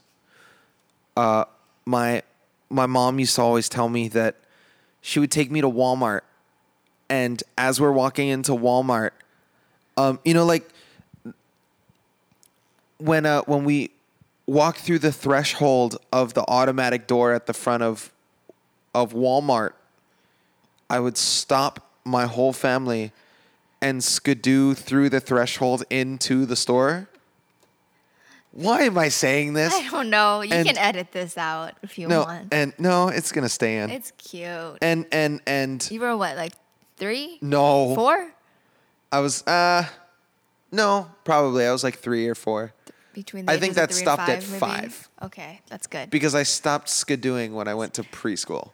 [1.17, 1.45] uh,
[1.85, 2.21] my
[2.69, 4.35] my mom used to always tell me that
[5.01, 6.21] she would take me to Walmart,
[7.09, 9.11] and as we're walking into Walmart,
[9.97, 10.69] um, you know, like
[12.99, 13.89] when uh, when we
[14.45, 18.11] walk through the threshold of the automatic door at the front of
[18.93, 19.71] of Walmart,
[20.89, 23.11] I would stop my whole family
[23.82, 27.09] and skidoo through the threshold into the store.
[28.58, 29.72] Why am I saying this?
[29.72, 30.41] I don't know.
[30.41, 32.51] You And- can edit this out if you no, want.
[32.51, 33.91] and no, it's gonna stay in.
[33.91, 34.80] it's cute.
[34.82, 36.53] and and and you were what, like
[36.97, 37.38] three?
[37.41, 38.34] no, Four?
[39.12, 39.86] I was uh,
[40.72, 42.74] no, probably I was like three or four
[43.14, 44.60] Between the I think that stopped at maybe?
[44.60, 45.08] five.
[45.22, 46.10] Okay, that's good.
[46.10, 48.72] because I stopped skidooing when I went to preschool,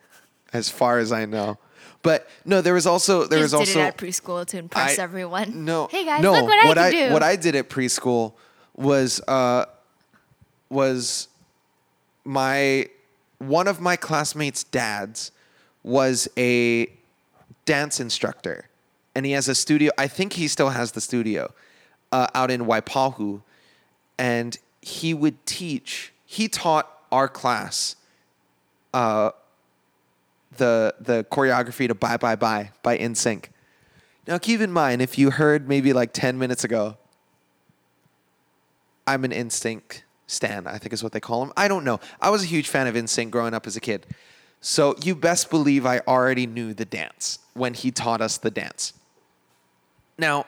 [0.54, 1.58] as far as I know.
[2.04, 5.04] But no, there was also there was did also it at preschool to impress I-
[5.04, 5.66] everyone.
[5.66, 6.32] No, Hey guys, no.
[6.32, 7.14] look what, what I can do.
[7.14, 8.34] What I did at preschool
[8.76, 9.66] was uh,
[10.70, 11.28] was
[12.24, 12.88] my
[13.40, 15.32] one of my classmates' dads
[15.84, 16.88] was a
[17.66, 18.70] dance instructor,
[19.16, 19.92] and he has a studio.
[19.98, 21.54] I think he still has the studio
[22.12, 23.42] uh, out in Waipahu,
[24.18, 26.14] and he would teach.
[26.26, 27.96] He taught our class
[28.94, 29.32] uh,
[30.58, 33.46] the the choreography to "Bye Bye Bye" by NSYNC.
[34.26, 36.98] Now, keep in mind, if you heard maybe like ten minutes ago,
[39.06, 40.68] I'm an NSYNC stan.
[40.68, 41.54] I think is what they call them.
[41.58, 42.00] I don't know.
[42.22, 44.06] I was a huge fan of NSYNC growing up as a kid,
[44.62, 48.94] so you best believe I already knew the dance when he taught us the dance.
[50.18, 50.46] Now,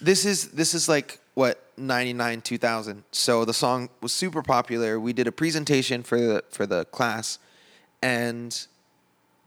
[0.00, 5.12] this is this is like what 99 2000 so the song was super popular we
[5.12, 7.38] did a presentation for the for the class
[8.02, 8.66] and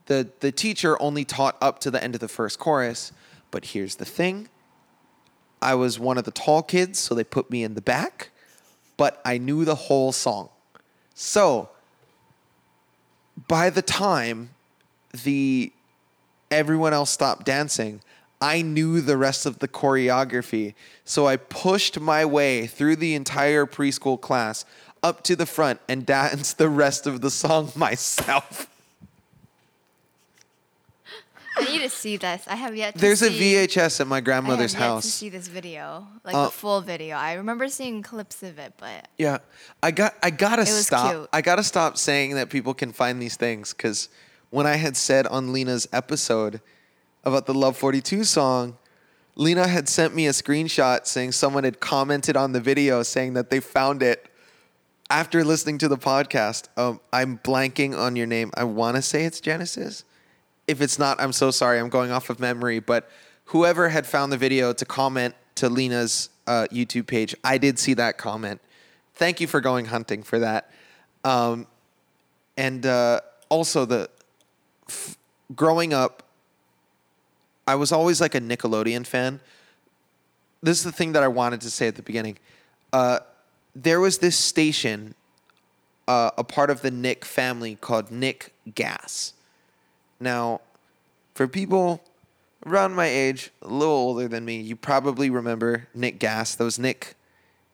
[0.06, 3.12] the the teacher only taught up to the end of the first chorus
[3.50, 4.48] but here's the thing
[5.60, 8.30] i was one of the tall kids so they put me in the back
[8.96, 10.48] but i knew the whole song
[11.14, 11.68] so
[13.48, 14.50] by the time
[15.24, 15.72] the
[16.50, 18.00] everyone else stopped dancing
[18.42, 20.74] I knew the rest of the choreography.
[21.04, 24.64] So I pushed my way through the entire preschool class
[25.00, 28.66] up to the front and danced the rest of the song myself.
[31.56, 32.44] I need to see this.
[32.46, 35.28] I have yet to There's a VHS at my I grandmother's have yet to see
[35.28, 37.16] this video, like Uh, the full video.
[37.16, 39.38] I remember seeing clips of it, but Yeah,
[39.82, 40.14] I got.
[40.22, 41.10] I gotta was stop.
[41.10, 41.28] cute.
[41.32, 44.08] I gotta stop saying that people can find these things because
[44.50, 46.60] when I had said on Lena's episode
[47.24, 48.76] about the Love 42 song,
[49.34, 53.48] Lena had sent me a screenshot saying someone had commented on the video saying that
[53.50, 54.28] they found it
[55.10, 56.68] after listening to the podcast.
[56.76, 58.50] Um, I'm blanking on your name.
[58.54, 60.04] I want to say it's Genesis.
[60.66, 61.78] If it's not, I'm so sorry.
[61.78, 62.78] I'm going off of memory.
[62.78, 63.10] But
[63.46, 67.94] whoever had found the video to comment to Lena's uh, YouTube page, I did see
[67.94, 68.60] that comment.
[69.14, 70.70] Thank you for going hunting for that.
[71.24, 71.66] Um,
[72.56, 74.08] and uh, also the
[74.88, 75.16] f-
[75.54, 76.22] growing up,
[77.66, 79.40] I was always like a Nickelodeon fan.
[80.62, 82.38] This is the thing that I wanted to say at the beginning.
[82.92, 83.20] Uh,
[83.74, 85.14] there was this station,
[86.08, 89.34] uh, a part of the Nick family called Nick Gas.
[90.22, 90.60] Now,
[91.34, 92.00] for people
[92.64, 96.58] around my age, a little older than me, you probably remember Nick Gas.
[96.58, 97.16] Was Nick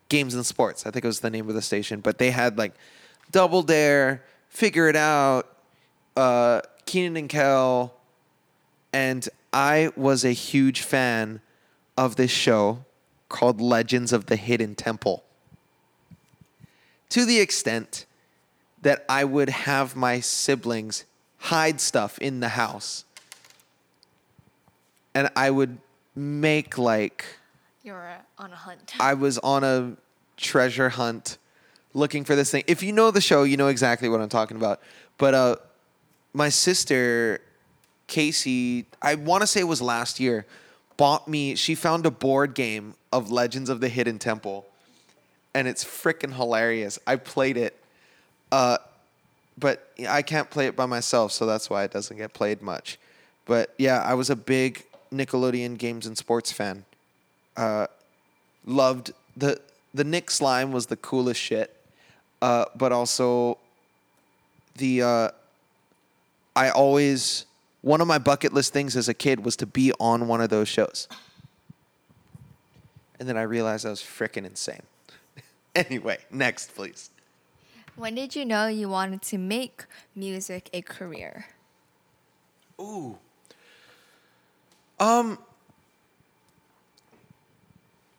[0.09, 0.87] Games and Sports.
[0.87, 2.01] I think it was the name of the station.
[2.01, 2.73] But they had like
[3.31, 5.47] Double Dare, Figure It Out,
[6.17, 7.95] uh, Keenan and Kel,
[8.93, 11.43] and I was a huge fan
[11.99, 12.85] of this show
[13.29, 15.23] called Legends of the Hidden Temple.
[17.11, 18.07] To the extent
[18.81, 21.05] that I would have my siblings
[21.39, 23.05] hide stuff in the house.
[25.15, 25.79] And I would
[26.15, 27.25] make like
[27.83, 28.95] you're uh, on a hunt.
[29.01, 29.97] I was on a
[30.37, 31.39] treasure hunt
[31.95, 32.65] looking for this thing.
[32.67, 34.81] If you know the show, you know exactly what I'm talking about.
[35.17, 35.57] But uh,
[36.33, 37.41] my sister,
[38.07, 40.47] Casey, I want to say it was last year,
[40.97, 44.67] bought me, she found a board game of Legends of the Hidden Temple.
[45.55, 46.99] And it's freaking hilarious.
[47.07, 47.77] I played it.
[48.53, 48.79] Uh,
[49.59, 52.99] but I can't play it by myself, so that's why it doesn't get played much.
[53.45, 56.85] But yeah, I was a big Nickelodeon games and sports fan
[57.59, 57.89] uh,
[58.65, 59.61] loved the
[59.93, 61.75] the Nick slime was the coolest shit,
[62.41, 63.59] uh, but also
[64.77, 65.29] the uh,
[66.55, 67.45] I always
[67.83, 70.51] one of my bucket list things as a kid was to be on one of
[70.51, 71.09] those shows,
[73.19, 74.83] and then I realized I was freaking insane.
[75.75, 77.11] anyway, next please.
[77.99, 79.85] When did you know you wanted to make
[80.15, 81.47] music a career?
[82.81, 83.19] Ooh.
[85.01, 85.39] Um.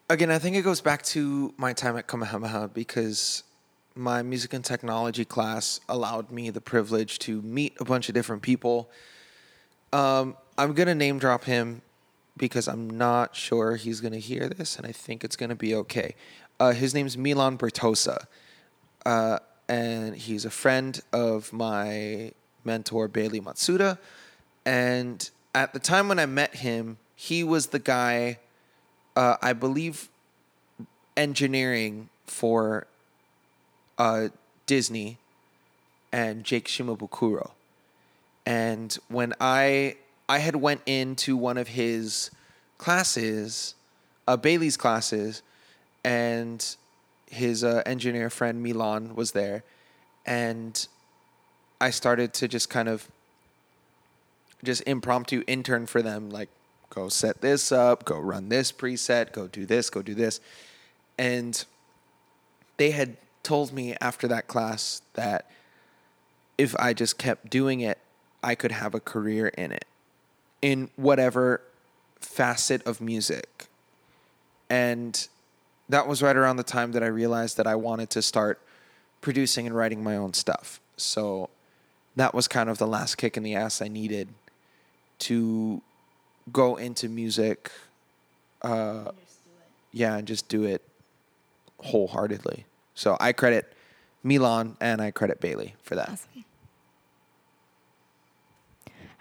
[0.09, 3.43] Again, I think it goes back to my time at Kamehameha because
[3.95, 8.41] my music and technology class allowed me the privilege to meet a bunch of different
[8.41, 8.89] people.
[9.93, 11.81] Um, I'm gonna name drop him
[12.37, 16.15] because I'm not sure he's gonna hear this, and I think it's gonna be okay.
[16.59, 18.25] Uh, his name's Milan Bertosa,
[19.05, 19.39] uh,
[19.69, 22.31] and he's a friend of my
[22.65, 23.99] mentor Bailey Matsuda.
[24.65, 28.39] And at the time when I met him, he was the guy,
[29.15, 30.09] uh, I believe,
[31.15, 32.87] engineering for
[33.97, 34.29] uh,
[34.65, 35.19] Disney
[36.11, 37.51] and Jake Shimabukuro.
[38.45, 39.97] And when I
[40.27, 42.31] I had went into one of his
[42.77, 43.75] classes,
[44.27, 45.41] uh, Bailey's classes,
[46.03, 46.75] and
[47.29, 49.63] his uh, engineer friend Milan was there,
[50.25, 50.87] and
[51.79, 53.07] I started to just kind of
[54.63, 56.49] just impromptu intern for them, like
[56.89, 60.41] go set this up, go run this preset, go do this, go do this.
[61.17, 61.63] And
[62.77, 65.49] they had told me after that class that
[66.57, 67.99] if I just kept doing it,
[68.43, 69.85] I could have a career in it,
[70.61, 71.61] in whatever
[72.19, 73.67] facet of music.
[74.69, 75.27] And
[75.89, 78.61] that was right around the time that I realized that I wanted to start
[79.21, 80.79] producing and writing my own stuff.
[80.95, 81.49] So
[82.15, 84.29] that was kind of the last kick in the ass I needed
[85.19, 85.81] to
[86.51, 87.71] go into music.
[88.61, 89.11] Uh,
[89.91, 90.83] yeah, and just do it
[91.79, 92.65] wholeheartedly.
[92.93, 93.73] So I credit
[94.23, 96.09] Milan and I credit Bailey for that.
[96.09, 96.45] Awesome.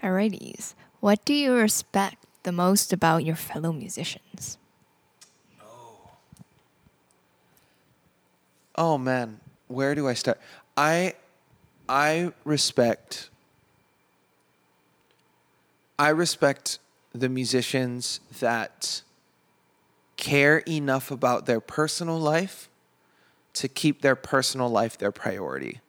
[0.02, 0.74] Alrighties.
[1.00, 4.58] What do you respect the most about your fellow musicians?
[8.78, 10.38] Oh man, where do I start?
[10.76, 11.14] I
[11.88, 13.28] I respect
[15.98, 16.78] I respect
[17.12, 19.02] the musicians that
[20.16, 22.68] care enough about their personal life
[23.54, 25.80] to keep their personal life their priority.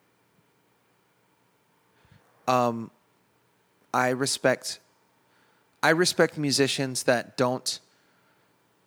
[2.48, 2.90] Um
[3.94, 4.80] I respect
[5.84, 7.80] I respect musicians that don't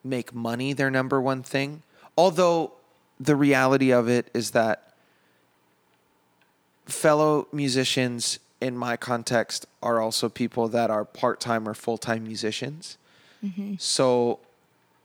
[0.03, 1.85] make money their number one thing.
[2.19, 2.73] Although
[3.21, 4.95] the reality of it is that
[6.87, 12.97] fellow musicians in my context are also people that are part-time or full-time musicians.
[13.45, 13.75] Mm-hmm.
[13.79, 14.39] So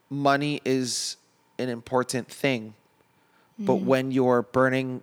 [0.09, 1.17] money is
[1.57, 2.73] an important thing.
[3.59, 3.83] But mm.
[3.85, 5.01] when you're burning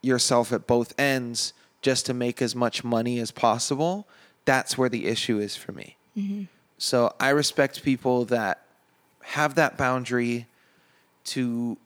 [0.00, 4.06] yourself at both ends just to make as much money as possible,
[4.46, 5.96] that's where the issue is for me.
[6.16, 6.44] Mm-hmm.
[6.78, 8.62] So I respect people that
[9.22, 10.46] have that boundary
[11.24, 11.76] to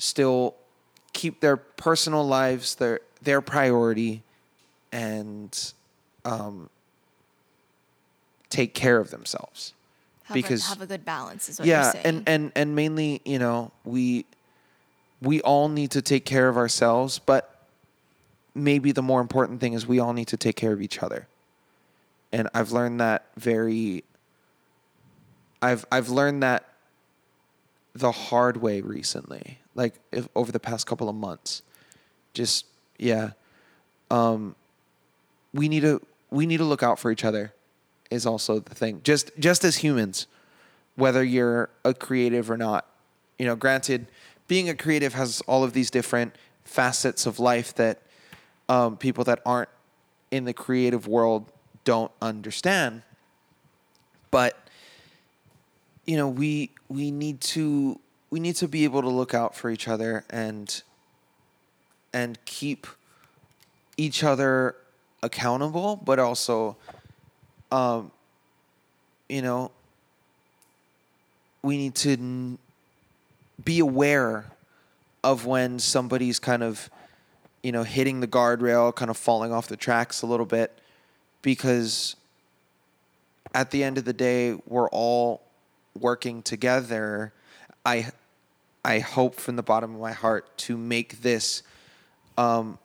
[0.00, 0.54] still
[1.12, 4.22] keep their personal lives their their priority
[4.92, 5.72] and
[6.24, 6.68] um,
[8.48, 9.72] take care of themselves.
[10.24, 12.04] Have Because- a, have a good balance is what you're yeah saying.
[12.06, 14.24] and and and mainly you know we
[15.20, 17.66] we all need to take care of ourselves but
[18.54, 21.26] maybe the more important thing is we all need to take care of each other
[22.32, 24.02] and i've learned that very
[25.62, 26.64] i've i've learned that
[27.94, 31.62] the hard way recently like if, over the past couple of months
[32.34, 32.66] just
[32.98, 33.30] yeah
[34.10, 34.54] um
[35.52, 36.00] we need to
[36.30, 37.52] we need to look out for each other
[38.10, 40.26] is also the thing just just as humans
[41.00, 42.86] whether you're a creative or not.
[43.38, 44.06] You know, granted,
[44.46, 48.02] being a creative has all of these different facets of life that
[48.68, 49.70] um, people that aren't
[50.30, 51.50] in the creative world
[51.84, 53.02] don't understand.
[54.30, 54.56] But
[56.04, 57.98] you know, we we need to
[58.30, 60.82] we need to be able to look out for each other and
[62.12, 62.86] and keep
[63.96, 64.74] each other
[65.22, 66.76] accountable, but also,
[67.70, 68.10] um,
[69.28, 69.70] you know,
[71.62, 72.58] we need to n-
[73.64, 74.46] be aware
[75.22, 76.90] of when somebody's kind of,
[77.62, 80.76] you know, hitting the guardrail, kind of falling off the tracks a little bit,
[81.42, 82.16] because
[83.54, 85.42] at the end of the day, we're all
[85.98, 87.32] working together.
[87.84, 88.06] I,
[88.84, 91.62] I hope from the bottom of my heart to make this,
[92.38, 92.78] um,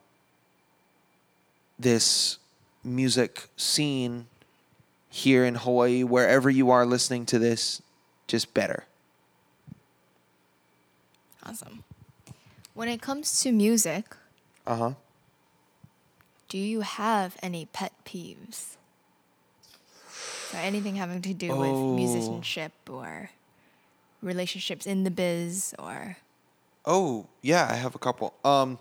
[1.80, 2.38] this
[2.84, 4.28] music scene
[5.10, 7.82] here in Hawaii, wherever you are listening to this,
[8.28, 8.86] just better.
[11.48, 11.84] awesome.
[12.74, 14.16] When it comes to music,
[14.66, 14.92] Uh huh.
[16.50, 18.76] do you have any pet peeves?
[20.54, 21.60] Or anything having to do Oh.
[21.60, 23.30] with musicianship or
[24.22, 26.18] relationships in the biz or
[26.88, 28.34] Oh, yeah, I have a couple.
[28.44, 28.80] Um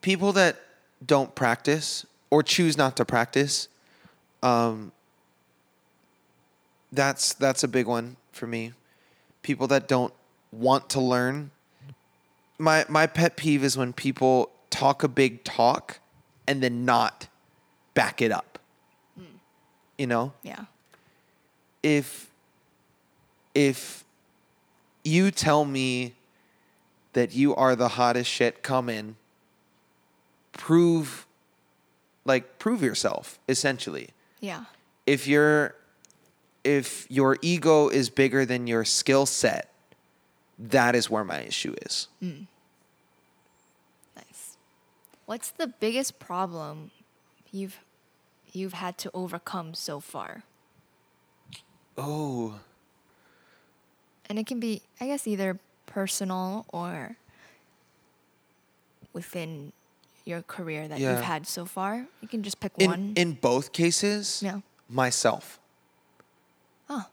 [0.00, 0.56] people that
[1.04, 3.68] don't practice or choose not to practice
[4.42, 4.92] um
[6.92, 8.72] that's that's a big one for me.
[9.42, 10.14] People that don't
[10.52, 11.50] want to learn.
[12.58, 15.98] My my pet peeve is when people talk a big talk
[16.46, 17.28] and then not
[17.94, 18.58] back it up.
[19.98, 20.32] You know?
[20.42, 20.64] yeah.
[21.84, 22.28] if
[23.54, 24.04] if
[25.04, 26.14] you tell me
[27.12, 29.16] that you are the hottest shit coming
[30.52, 31.26] prove
[32.24, 34.08] like prove yourself essentially
[34.40, 34.64] Yeah.
[35.06, 35.74] if you're
[36.64, 39.70] if your ego is bigger than your skill set
[40.58, 42.46] that is where my issue is mm.
[44.16, 44.56] Nice.
[45.26, 46.90] What's the biggest problem
[47.52, 47.78] you've
[48.52, 50.44] you've had to overcome so far?
[51.98, 52.58] oh
[54.28, 57.16] And it can be, I guess, either personal or
[59.12, 59.72] within
[60.24, 61.12] your career that Yeah.
[61.12, 62.06] you've had so far.
[62.20, 63.12] You can just pick in one.
[63.16, 64.60] in both cases Yeah.
[64.88, 65.58] myself
[66.88, 67.04] oh,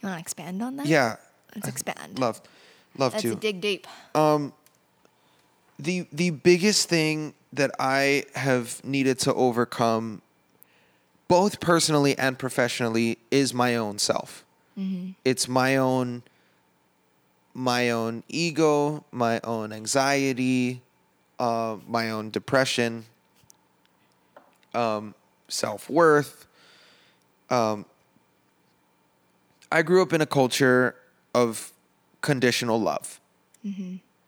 [0.00, 0.86] you want to expand on that?
[0.86, 1.16] yeah
[1.54, 2.18] Let's expand.
[2.18, 2.40] love
[2.96, 3.86] love That's to dig deep.
[4.14, 4.52] Um,
[5.78, 10.22] the the biggest thing that I have needed to overcome,
[11.28, 14.43] both personally and professionally, is my own self.
[15.24, 16.22] It's my own
[17.54, 20.82] my own ego, my own anxiety,
[21.38, 23.04] uh, my own depression,
[24.74, 25.14] um,
[25.48, 26.46] self worth.
[27.50, 27.84] Um,
[29.70, 30.96] I grew up in a culture
[31.34, 31.72] of
[32.20, 33.20] conditional love.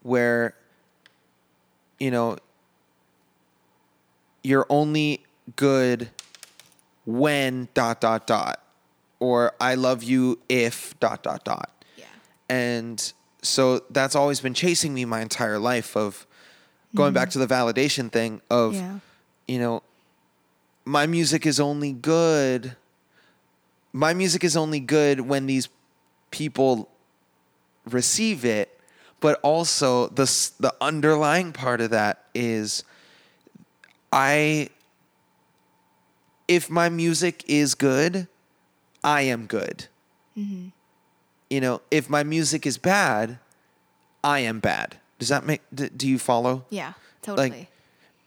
[0.03, 0.55] Where,
[1.99, 2.39] you know,
[4.45, 5.25] you're only
[5.57, 6.11] good
[7.05, 8.61] when dot dot dot
[9.21, 11.71] or I love you if dot dot dot.
[11.97, 12.05] Yeah.
[12.49, 13.12] And
[13.43, 16.27] so that's always been chasing me my entire life of
[16.95, 17.41] going back mm-hmm.
[17.41, 18.99] to the validation thing of Yeah.
[19.47, 19.83] you know
[20.85, 22.77] my music is only good
[23.93, 25.69] my music is only good when these
[26.31, 26.89] people
[27.85, 28.81] receive it
[29.21, 30.25] but also the
[30.61, 32.85] the underlying part of that is
[34.12, 34.71] I
[36.49, 38.29] if my music is good
[39.07, 39.87] I am good
[40.37, 40.69] mm-hmm.
[41.49, 43.39] you know if my music is bad
[44.23, 46.93] I am bad does that make d- do you follow Yeah.
[47.23, 47.51] Totally.
[47.51, 47.69] like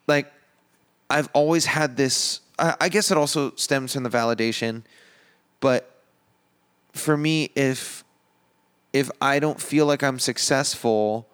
[0.07, 0.33] like
[1.09, 2.41] I've always had this.
[2.57, 4.83] I, I guess it also stems from the validation,
[5.59, 6.01] but
[6.93, 8.03] for me, if
[8.93, 11.27] if I don't feel like I'm successful,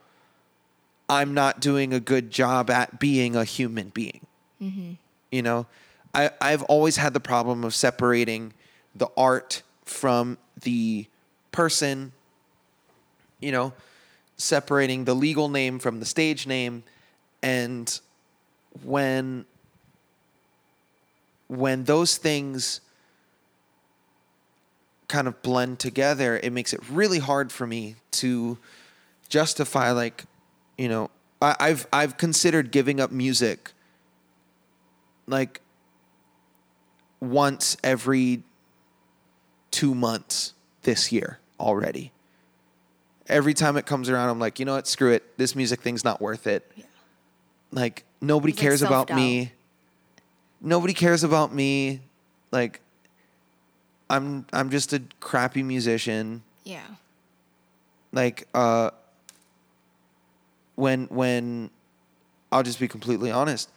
[1.10, 4.26] I'm not doing a good job at being a human being.
[4.62, 4.92] Mm-hmm.
[5.32, 5.66] You know,
[6.14, 8.54] I I've always had the problem of separating
[8.96, 11.08] the art from the
[11.52, 12.12] person.
[13.40, 13.74] You know,
[14.38, 16.84] separating the legal name from the stage name
[17.42, 18.00] and
[18.84, 19.46] when
[21.48, 22.82] when those things
[25.08, 28.58] kind of blend together it makes it really hard for me to
[29.30, 30.26] justify like
[30.78, 31.10] you know
[31.42, 33.72] I, i've i've considered giving up music
[35.28, 35.62] like
[37.22, 38.42] once every
[39.76, 40.54] two months
[40.84, 42.12] this year already.
[43.28, 44.88] Every time it comes around i'm like you know what?
[44.88, 45.38] Screw it.
[45.38, 46.72] This music thing's not worth it.
[46.78, 46.86] Yeah.
[47.72, 49.18] like nobody It's like cares about self-doubt.
[49.18, 49.52] me
[50.62, 52.00] nobody cares about me.
[52.52, 52.80] Like
[54.10, 56.42] i'm i'm just a crappy musician.
[56.64, 56.86] Yeah.
[58.14, 58.92] like uh
[60.76, 61.70] when when
[62.52, 63.70] I'll just be completely honest.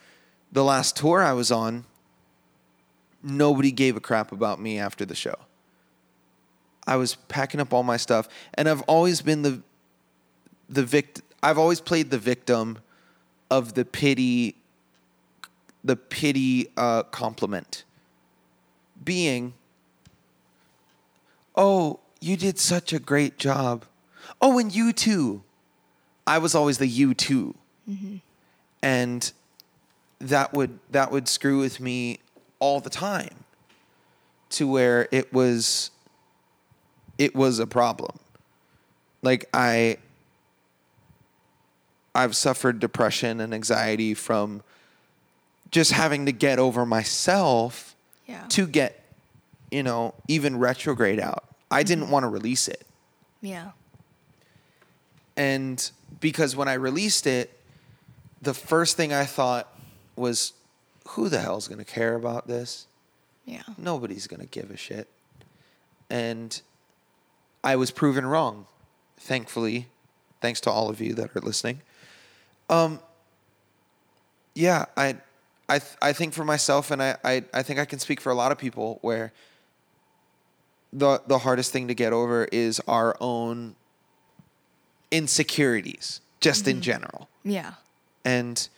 [0.52, 1.84] The last tour I was on
[3.22, 5.34] nobody gave a crap about me after the show
[6.88, 9.62] I was packing up all my stuff and I've always been the
[10.68, 12.78] the vict I've always played the victim
[13.50, 14.56] of the pity
[15.84, 17.84] the pity uh compliment
[19.04, 19.54] being
[21.58, 23.84] oh, you did such a great job.
[24.40, 25.42] Oh, and you too.
[26.26, 27.54] I was always the you too.
[28.82, 29.32] And
[30.20, 32.20] that would that would screw with me
[32.60, 33.44] all the time
[34.50, 35.90] to where it was
[37.18, 38.18] it was a problem.
[39.22, 39.98] Like I
[42.14, 44.62] I've suffered depression and anxiety from
[45.70, 47.94] just having to get over myself
[48.26, 48.44] Yeah.
[48.50, 49.04] to get,
[49.70, 51.44] you know, even retrograde out.
[51.70, 52.12] I didn't mm-hmm.
[52.12, 52.84] want to release it.
[53.40, 53.72] Yeah.
[55.36, 55.90] And
[56.20, 57.56] because when I released it,
[58.42, 59.68] the first thing I thought
[60.16, 60.52] was,
[61.08, 62.86] who the hell's going to care about this?
[63.44, 63.62] Yeah.
[63.76, 65.08] Nobody's going to give a shit.
[66.10, 66.60] And
[67.64, 68.66] I was proven wrong,
[69.18, 69.86] thankfully,
[70.40, 71.80] thanks to all of you that are listening.
[72.70, 73.00] Um,
[74.54, 75.16] yeah, I,
[75.68, 78.30] I, th- I think for myself, and I, I, I think I can speak for
[78.30, 79.32] a lot of people, where
[80.92, 83.74] the the hardest thing to get over is our own
[85.10, 87.74] insecurities, just in general, Yeah.
[88.24, 88.68] and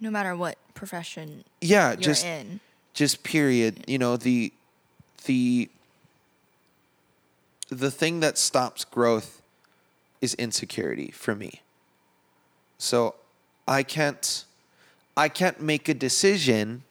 [0.00, 2.60] No matter what profession yeah, you're just in.
[2.94, 4.52] just period you know the
[5.26, 5.68] the
[7.74, 9.42] the thing that stops growth
[10.20, 11.62] is insecurity for me.
[12.78, 13.14] So
[13.68, 14.44] i can't
[15.16, 16.82] i can't make a decision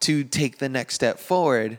[0.00, 1.78] to take the next step forward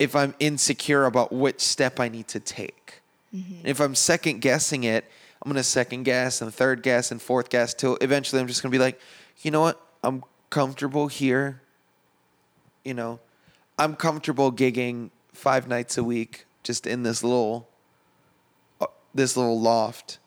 [0.00, 3.00] if i'm insecure about which step i need to take.
[3.34, 3.66] Mm-hmm.
[3.66, 5.04] If i'm second guessing it
[5.42, 8.62] i'm going to second guess and third guess and fourth guess till eventually i'm just
[8.62, 9.00] going to be like
[9.42, 9.80] you know what?
[10.02, 11.60] I'm comfortable here.
[12.84, 13.20] You know,
[13.78, 17.68] I'm comfortable gigging five nights a week just in this little
[18.80, 20.18] uh, this little loft.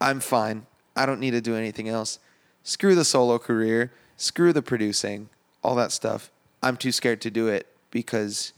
[0.00, 0.66] I'm fine.
[0.96, 2.18] I don't need to do anything else.
[2.62, 5.28] Screw the solo career, screw the producing,
[5.62, 6.30] all that stuff.
[6.62, 8.52] I'm too scared to do it because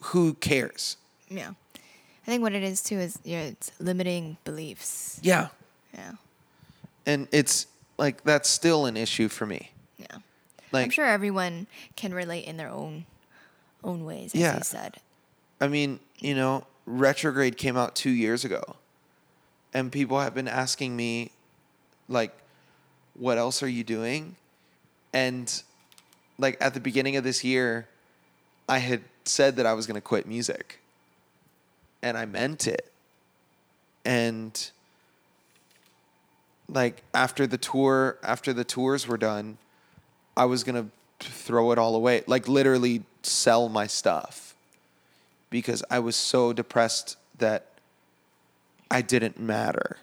[0.00, 0.96] who cares?
[1.28, 1.50] Yeah.
[1.76, 5.20] I think what it is too is yeah, it's limiting beliefs.
[5.22, 5.48] Yeah.
[5.92, 6.12] Yeah.
[7.06, 7.66] And it's
[7.98, 9.70] like that's still an issue for me.
[9.98, 10.18] Yeah.
[10.72, 13.04] Like I'm sure everyone can relate in their own
[13.82, 14.56] own ways, as Yeah.
[14.56, 14.96] you said.
[15.60, 18.76] I mean, you know, Retrograde came out 2 years ago.
[19.72, 21.32] And people have been asking me
[22.08, 22.32] like
[23.14, 24.36] what else are you doing?
[25.12, 25.62] And
[26.38, 27.88] like at the beginning of this year,
[28.68, 30.80] I had said that I was going to quit music.
[32.02, 32.90] And I meant it.
[34.04, 34.70] And
[36.68, 39.58] like after the tour, after the tours were done,
[40.36, 40.90] I was going
[41.20, 44.53] to throw it all away, like literally sell my stuff
[45.54, 47.66] because I was so depressed that
[48.90, 49.98] I didn't matter.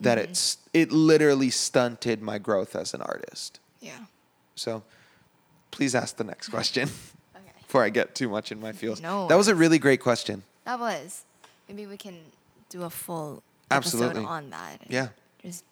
[0.00, 3.60] That it's it literally stunted my growth as an artist.
[3.80, 4.06] Yeah.
[4.54, 4.82] So
[5.70, 6.88] please ask the next question
[7.36, 7.44] Okay.
[7.60, 9.02] before I get too much in my feels.
[9.02, 10.42] No that was a really great question.
[10.64, 11.24] That was.
[11.68, 12.16] Maybe we can
[12.70, 14.22] do a full Absolutely.
[14.22, 14.78] episode on that.
[14.88, 15.08] Yeah.
[15.42, 15.64] Just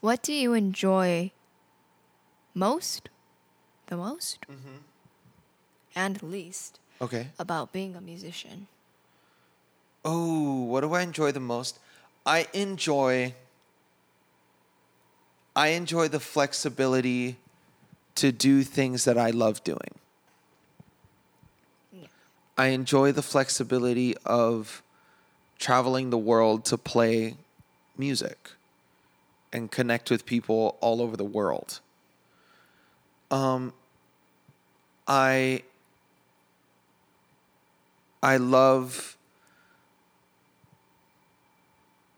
[0.00, 1.32] what do you enjoy
[2.54, 3.08] most,
[3.86, 4.84] the most, Mm-hmm.
[5.96, 7.28] and least Okay.
[7.38, 8.66] about being a musician?
[10.04, 11.78] Oh, what do I enjoy the most?
[12.26, 13.34] I enjoy
[15.56, 17.36] I enjoy the flexibility
[18.16, 19.94] to do things that I love doing.
[21.92, 22.06] Yeah.
[22.58, 24.82] I enjoy the flexibility of
[25.58, 27.36] traveling the world to play
[27.96, 28.50] music
[29.52, 31.80] and connect with people all over the world.
[33.30, 33.72] Um
[35.06, 35.62] I
[38.24, 39.18] I love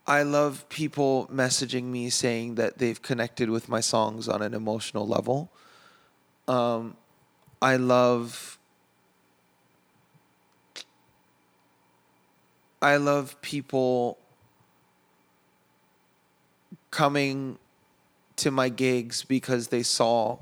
[0.07, 5.05] I love people messaging me saying that they've connected with my songs on an emotional
[5.05, 5.51] level.
[6.47, 6.97] Um,
[7.61, 8.57] I love.
[12.81, 14.17] I love people
[16.93, 17.59] coming
[18.37, 20.39] to my gigs because they saw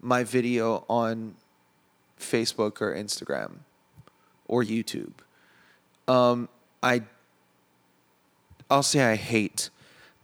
[0.00, 1.36] my video on
[2.18, 3.60] Facebook or Instagram
[4.50, 5.12] or YouTube.
[6.08, 6.48] Um,
[6.82, 7.02] I
[8.68, 9.70] I'll say I hate.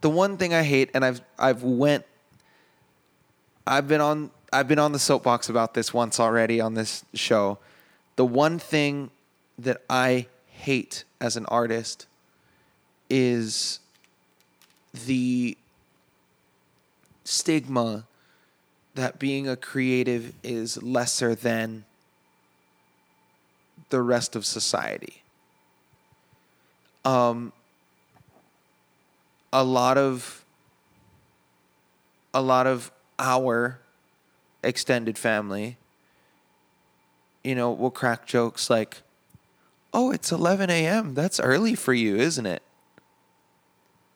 [0.01, 2.05] The one thing I hate, and I've I've went
[3.65, 7.57] I've been on I've been on the soapbox about this once already on this show.
[8.17, 9.11] The one thing
[9.57, 12.05] that I hate as an artist
[13.09, 13.79] is
[15.05, 15.57] the
[17.23, 18.05] stigma
[18.95, 21.85] that being a creative is lesser than
[23.89, 25.23] the rest of society.
[27.05, 27.53] Um,
[29.53, 30.43] a lot of
[32.33, 33.79] a lot of our
[34.61, 35.77] extended family
[37.43, 38.97] you know will crack jokes like
[39.93, 42.61] oh it's 11 a.m that's early for you isn't it?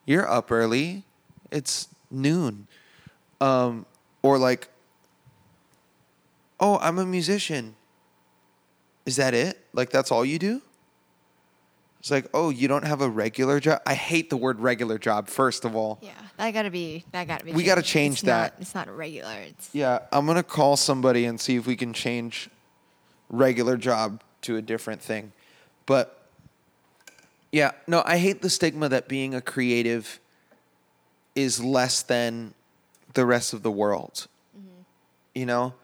[0.06, 1.04] You're up early
[1.50, 2.68] it's noon.
[3.40, 3.86] Um,
[4.22, 4.68] or like
[6.60, 7.76] oh i'm a musician
[9.06, 10.62] is that it like that's all you do
[12.02, 13.80] it's like, oh, you don't have a regular job.
[13.86, 15.28] I hate the word regular job.
[15.28, 17.06] First of all, Yeah, that gotta be.
[17.12, 17.52] That gotta be.
[17.52, 18.54] We gotta change It's that.
[18.54, 19.32] Not, it's not regular.
[19.32, 22.50] It's yeah, I'm gonna call somebody and see if we can change
[23.30, 25.32] regular job to a different thing.
[25.86, 26.26] But
[27.52, 30.20] yeah, no, I hate the stigma that being a creative
[31.36, 32.56] is less than
[33.14, 34.28] the rest of the world.
[35.36, 35.76] You know,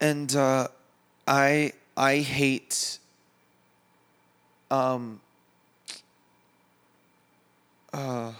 [0.00, 0.68] and uh,
[1.26, 2.98] I I hate
[4.70, 5.20] um
[7.92, 8.32] uh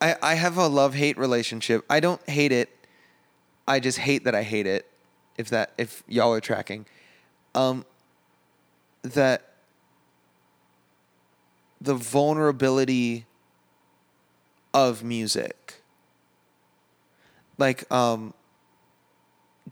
[0.00, 1.84] I I have a love hate relationship.
[1.88, 2.68] I don't hate it.
[3.66, 4.86] I just hate that I hate it.
[5.38, 6.86] If that if y'all are tracking,
[7.54, 7.84] um,
[9.02, 9.52] that
[11.80, 13.26] the vulnerability
[14.72, 15.82] of music,
[17.58, 18.34] like um,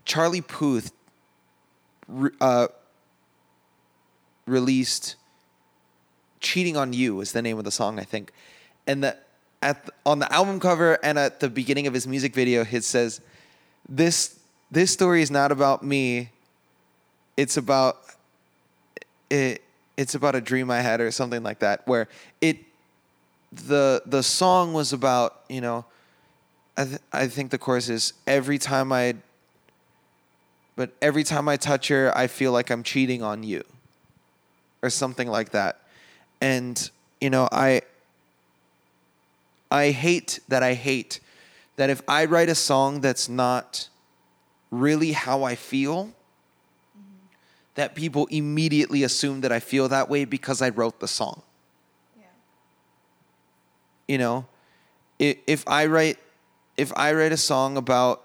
[0.05, 0.91] Charlie Puth,
[2.07, 2.67] re- uh,
[4.45, 5.15] released
[6.39, 8.31] "Cheating on You" is the name of the song, I think,
[8.87, 9.25] and that
[9.61, 12.83] at the, on the album cover and at the beginning of his music video, it
[12.83, 13.19] says,
[13.89, 14.39] "This
[14.71, 16.29] this story is not about me.
[17.35, 17.97] It's about
[19.29, 19.63] it.
[19.97, 22.07] It's about a dream I had, or something like that." Where
[22.41, 22.59] it
[23.51, 25.85] the the song was about you know,
[26.77, 29.15] I th- I think the chorus is every time I.
[30.75, 33.63] But every time I touch her, I feel like I'm cheating on you,
[34.81, 35.79] or something like that,
[36.41, 36.89] and
[37.21, 37.81] you know I.
[39.71, 41.19] I hate that I hate
[41.75, 43.89] that if I write a song that's not
[44.71, 46.11] really how I feel,
[47.73, 51.41] that people immediately assume that I feel that way because I wrote the song.
[52.17, 52.27] yeah.
[54.07, 54.45] You know,
[55.19, 56.19] I- if I write
[56.77, 58.21] if I write a song about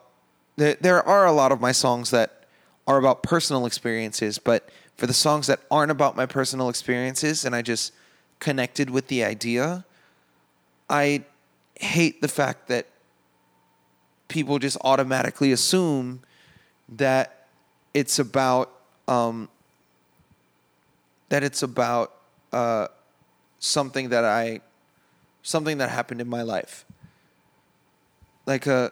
[0.57, 2.40] there, there are a lot of my songs that
[2.91, 7.55] are about personal experiences, but for the songs that aren't about my personal experiences and
[7.55, 7.93] I just
[8.41, 9.85] connected with the idea,
[10.89, 11.23] I
[11.79, 12.89] hate the fact that
[14.27, 16.21] people just automatically assume
[16.89, 17.47] that
[17.95, 18.73] it's about
[19.07, 19.49] um,
[21.29, 22.13] that it's about
[22.53, 22.89] uh,
[23.61, 24.61] something that I
[25.43, 26.85] something that happened in my life.
[28.47, 28.91] Like a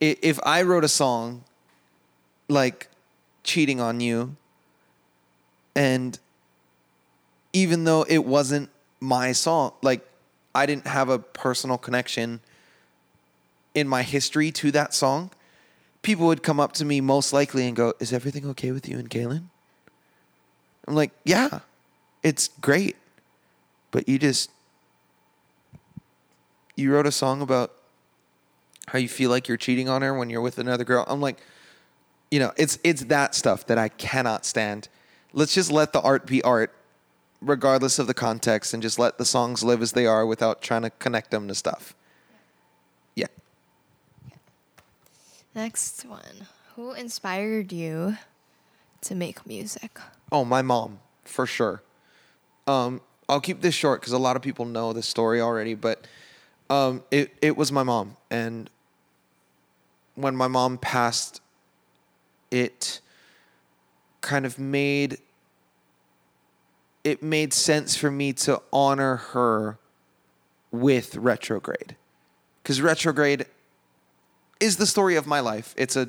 [0.00, 1.42] i- if I wrote a song
[2.48, 2.88] like
[3.48, 4.36] cheating on you
[5.74, 6.18] and
[7.52, 8.68] even though it wasn't
[9.00, 10.06] my song, like
[10.54, 12.40] I didn't have a personal connection
[13.74, 15.30] in my history to that song,
[16.02, 18.98] people would come up to me most likely and go, Is everything okay with you
[18.98, 19.50] and Galen?
[20.86, 21.60] I'm like, Yeah,
[22.22, 22.96] it's great.
[23.90, 24.50] But you just,
[26.76, 27.72] you wrote a song about
[28.88, 31.04] how you feel like you're cheating on her when you're with another girl.
[31.08, 31.38] I'm like,
[32.30, 34.88] you know, it's it's that stuff that I cannot stand.
[35.32, 36.74] Let's just let the art be art,
[37.40, 40.82] regardless of the context, and just let the songs live as they are without trying
[40.82, 41.94] to connect them to stuff.
[43.14, 43.26] Yeah.
[45.54, 46.46] Next one.
[46.76, 48.16] Who inspired you
[49.00, 49.98] to make music?
[50.30, 51.82] Oh, my mom, for sure.
[52.66, 56.06] Um, I'll keep this short because a lot of people know this story already, but
[56.70, 58.70] um, it it was my mom, and
[60.14, 61.40] when my mom passed,
[62.50, 63.00] it
[64.20, 65.18] kind of made
[67.04, 69.78] it made sense for me to honor her
[70.70, 71.96] with retrograde.
[72.62, 73.46] Because retrograde
[74.60, 75.74] is the story of my life.
[75.78, 76.08] It's a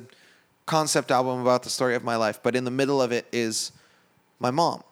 [0.66, 3.72] concept album about the story of my life but in the middle of it is
[4.38, 4.82] my mom.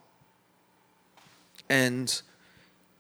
[1.69, 2.21] And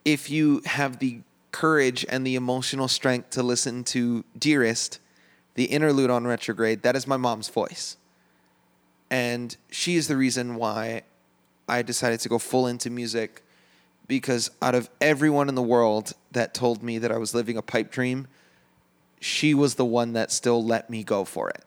[0.05, 1.21] if you have the
[1.51, 5.01] courage and the emotional strength to listen to dearest
[5.55, 7.98] the interlude on retrograde that is my mom's voice
[9.11, 11.03] and she is the reason why
[11.69, 13.43] I decided to go full into music
[14.07, 17.63] because out of everyone in the world that told me that I was living a
[17.63, 18.27] pipe dream,
[19.21, 21.63] she was the one that still let me go for it.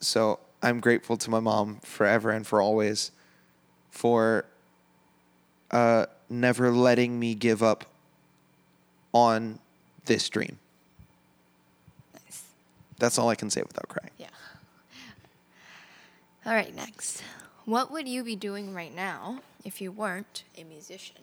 [0.00, 3.10] So I'm grateful to my mom forever and for always
[3.90, 4.46] for
[5.70, 7.84] uh, never letting me give up
[9.12, 9.58] on
[10.06, 10.58] this dream.
[12.14, 12.42] Nice.
[12.98, 14.10] That's all I can say without crying.
[14.18, 14.28] Yeah.
[16.46, 17.22] All right, next.
[17.64, 21.16] What would you be doing right now if you weren't a musician?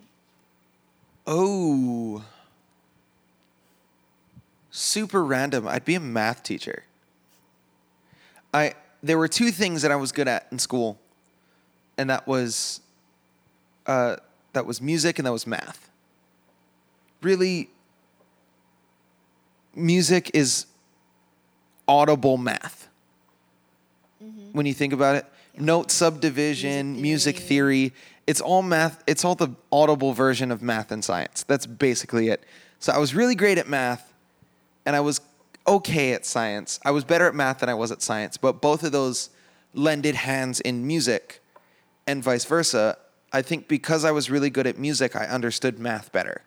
[1.27, 2.25] Oh.
[4.71, 5.67] Super random.
[5.67, 6.85] I'd be a math teacher.
[8.51, 10.97] I there were two things that I was good at in school.
[11.97, 12.81] And that was
[13.85, 14.15] uh
[14.53, 15.89] that was music and that was math.
[17.21, 17.69] Really
[19.75, 20.65] music is
[21.87, 22.87] audible math.
[24.51, 25.25] When you think about it,
[25.57, 27.89] note subdivision, Music music theory.
[27.89, 27.95] theory,
[28.27, 29.03] it's all math.
[29.07, 31.43] It's all the audible version of math and science.
[31.43, 32.43] That's basically it.
[32.79, 34.13] So I was really great at math
[34.85, 35.21] and I was
[35.67, 36.79] okay at science.
[36.83, 39.29] I was better at math than I was at science, but both of those
[39.73, 41.41] lended hands in music
[42.07, 42.97] and vice versa.
[43.33, 46.41] I think because I was really good at music, I understood math better.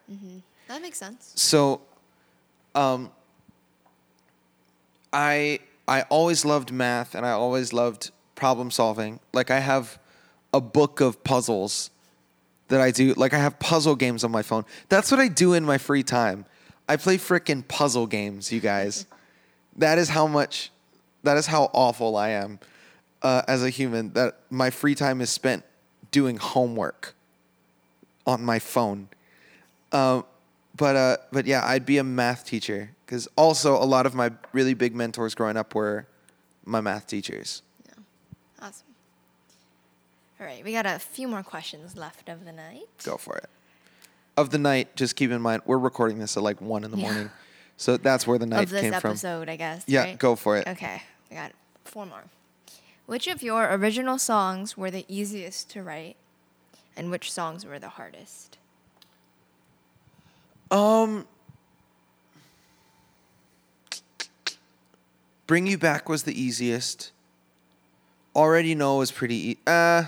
[0.68, 1.32] That makes sense.
[1.36, 1.80] So,
[2.74, 3.10] um,
[5.12, 9.20] I I always loved math and I always loved problem solving.
[9.32, 9.98] Like I have
[10.52, 11.90] a book of puzzles
[12.68, 13.14] that I do.
[13.14, 14.64] Like I have puzzle games on my phone.
[14.88, 16.46] That's what I do in my free time.
[16.88, 19.06] I play frickin' puzzle games, you guys.
[19.76, 20.70] that is how much.
[21.22, 22.58] That is how awful I am
[23.22, 24.12] uh, as a human.
[24.12, 25.64] That my free time is spent
[26.10, 27.14] doing homework
[28.26, 29.08] on my phone.
[29.90, 30.24] Um,
[30.76, 34.30] but uh, but yeah, I'd be a math teacher because also a lot of my
[34.52, 36.06] really big mentors growing up were
[36.64, 37.62] my math teachers.
[37.86, 37.92] Yeah,
[38.62, 38.86] Awesome.
[40.40, 42.82] All right, we got a few more questions left of the night.
[43.04, 43.48] Go for it.
[44.36, 46.96] Of the night, just keep in mind we're recording this at like one in the
[46.96, 47.02] Yeah.
[47.04, 47.30] morning,
[47.76, 49.10] so that's where the night came from.
[49.12, 49.84] of this episode, I guess.
[49.86, 50.18] Yeah, right?
[50.18, 50.66] go for it.
[50.66, 51.52] Okay, we got
[51.84, 52.24] four more.
[53.06, 56.16] Which of your original songs were the easiest to write,
[56.96, 58.58] and which songs were the hardest?
[60.70, 61.26] Um,
[65.46, 67.12] Bring You Back was the easiest.
[68.34, 69.50] Already Know was pretty.
[69.50, 70.04] E- uh,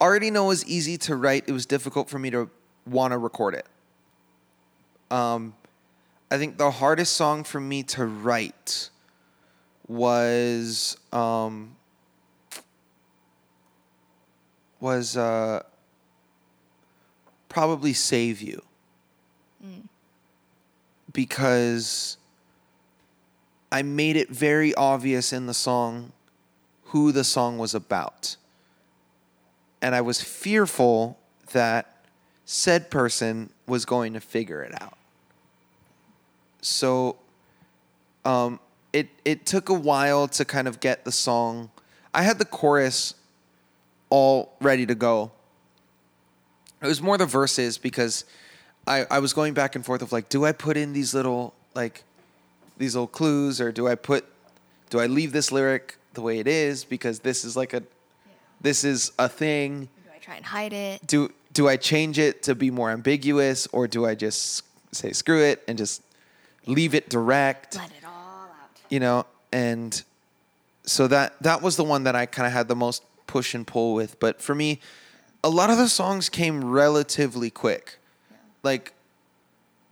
[0.00, 1.44] Already Know was easy to write.
[1.46, 2.50] It was difficult for me to
[2.86, 3.66] want to record it.
[5.10, 5.54] Um,
[6.30, 8.90] I think the hardest song for me to write
[9.88, 11.74] was um
[14.80, 15.62] was uh
[17.48, 18.62] probably Save You.
[21.12, 22.16] Because
[23.70, 26.12] I made it very obvious in the song
[26.84, 28.36] who the song was about.
[29.82, 31.18] And I was fearful
[31.52, 32.04] that
[32.44, 34.96] said person was going to figure it out.
[36.62, 37.16] So
[38.24, 38.58] um,
[38.92, 41.70] it it took a while to kind of get the song.
[42.14, 43.14] I had the chorus
[44.10, 45.30] all ready to go.
[46.82, 48.24] It was more the verses because
[48.88, 51.54] I, I was going back and forth of like, do I put in these little
[51.74, 52.04] like
[52.78, 54.24] these little clues or do I put
[54.90, 57.82] do I leave this lyric the way it is because this is like a
[58.60, 59.88] this is a thing.
[60.04, 61.06] Do I try and hide it?
[61.06, 65.42] Do do I change it to be more ambiguous or do I just say screw
[65.42, 66.02] it and just
[66.66, 67.76] leave it direct?
[67.76, 68.70] Let it all out.
[68.88, 70.02] you know and
[70.84, 73.66] so that that was the one that i kind of had the most push and
[73.66, 74.80] pull with but for me
[75.44, 77.98] a lot of the songs came relatively quick
[78.62, 78.92] like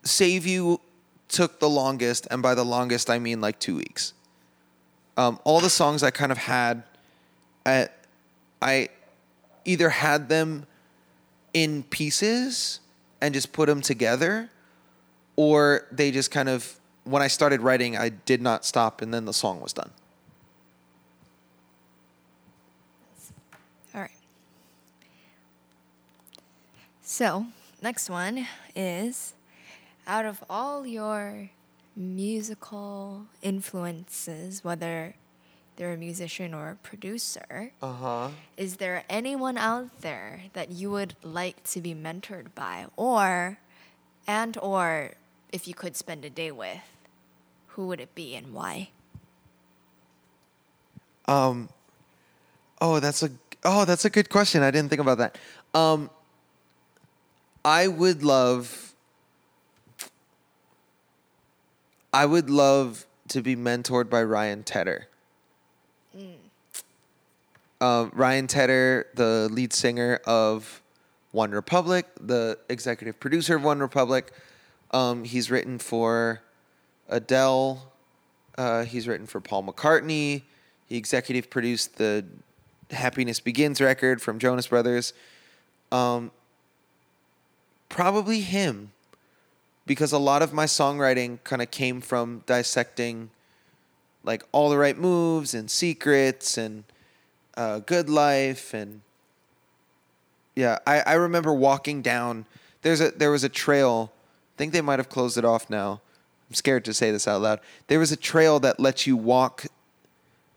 [0.02, 0.80] save you
[1.28, 4.12] took the longest and by the longest i mean like two weeks
[5.16, 6.82] um, all the songs i kind of had
[7.64, 7.92] at,
[8.62, 8.88] i
[9.64, 10.66] either had them
[11.52, 12.80] in pieces
[13.20, 14.50] and just put them together
[15.36, 19.26] or they just kind of when I started writing, I did not stop, and then
[19.26, 19.90] the song was done.
[23.94, 24.10] All right.
[27.02, 27.46] So,
[27.82, 29.34] next one is
[30.06, 31.50] out of all your
[31.94, 35.14] musical influences, whether
[35.76, 38.28] they're a musician or a producer, Uh huh.
[38.56, 43.58] is there anyone out there that you would like to be mentored by or
[44.26, 45.12] and or
[45.52, 46.80] if you could spend a day with,
[47.68, 48.88] who would it be and why?
[51.26, 51.68] Um,
[52.80, 53.30] oh, that's a
[53.64, 54.62] oh, that's a good question.
[54.62, 55.38] I didn't think about that.
[55.74, 56.08] Um,
[57.66, 58.94] I would love.
[62.12, 65.08] I would love to be mentored by Ryan Tedder.
[67.80, 70.80] Uh, Ryan Tedder, the lead singer of
[71.32, 74.32] One Republic, the executive producer of One Republic.
[74.92, 76.42] Um, he's written for
[77.08, 77.92] Adele.
[78.56, 80.42] Uh, he's written for Paul McCartney.
[80.86, 82.24] He executive produced the
[82.92, 85.12] Happiness Begins record from Jonas Brothers.
[85.90, 86.30] Um,
[87.88, 88.92] probably him,
[89.86, 93.30] because a lot of my songwriting kind of came from dissecting
[94.26, 96.84] like all the right moves and secrets and
[97.56, 99.00] uh, good life and
[100.54, 102.44] yeah I, I remember walking down
[102.82, 106.00] there's a there was a trail i think they might have closed it off now
[106.50, 109.66] i'm scared to say this out loud there was a trail that lets you walk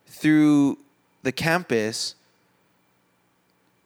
[0.07, 0.77] through
[1.23, 2.15] the campus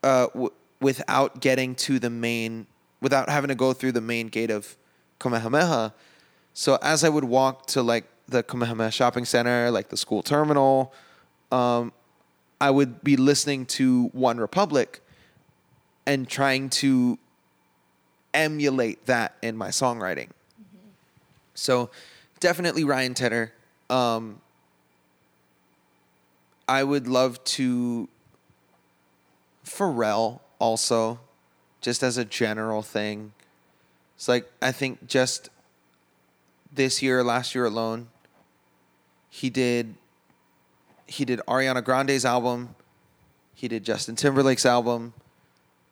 [0.01, 2.65] uh, w- without getting to the main
[3.03, 4.75] without having to go through the main gate of
[5.19, 5.93] Kamehameha.
[6.53, 10.93] So as I would walk to like the Kamehameha shopping center, like the school terminal,
[11.51, 11.91] um,
[12.61, 15.01] I would be listening to One Republic
[16.07, 17.19] and trying to
[18.33, 20.29] emulate that in my songwriting.
[21.55, 21.89] So
[22.39, 23.53] definitely Ryan Tedder.
[23.89, 24.39] Um,
[26.67, 28.07] I would love to
[29.65, 31.19] Pharrell also,
[31.83, 33.33] just as a general thing.
[34.15, 35.49] It's like I think just
[36.73, 38.07] this year, last year alone,
[39.29, 39.93] he did
[41.05, 42.73] he did Ariana Grande's album,
[43.53, 45.13] he did Justin Timberlake's album,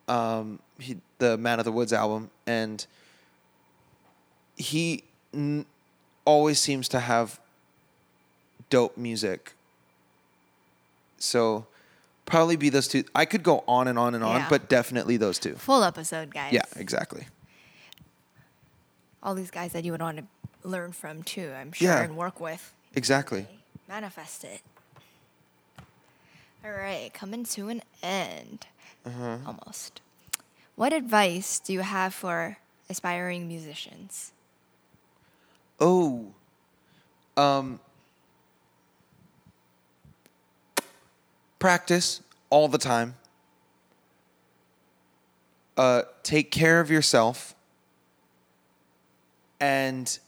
[0.08, 2.86] um, he, the Man of the Woods album, and
[4.56, 5.66] he n-
[6.26, 7.40] always seems to have
[8.70, 9.54] dope music.
[11.20, 11.68] So
[12.32, 13.04] probably be those two.
[13.14, 14.50] I could go on and on and on, Yeah.
[14.50, 15.56] but definitely those two.
[15.56, 16.54] Full episode, guys.
[16.54, 17.28] Yeah, exactly.
[19.24, 20.24] All these guys that you would want to
[20.68, 22.02] learn from too, I'm sure, Yeah.
[22.02, 22.74] and work with.
[22.96, 23.48] Exactly.
[23.88, 24.62] Manifest it.
[26.64, 28.68] All right, coming to an end.
[29.06, 29.38] Uh-huh.
[29.46, 30.02] Almost.
[30.76, 32.58] What advice do you have for
[32.90, 34.32] aspiring musicians?
[35.80, 36.34] Oh.
[37.38, 37.80] Um
[41.62, 43.16] practice all the time.
[45.78, 47.56] Uh take care of yourself
[49.62, 50.20] and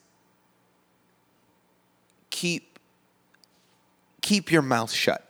[2.30, 2.80] keep
[4.22, 5.28] keep your mouth shut.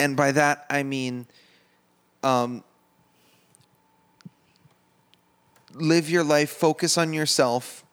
[0.00, 1.26] And by that I mean
[2.24, 2.64] um
[5.74, 7.84] live your life, focus on yourself,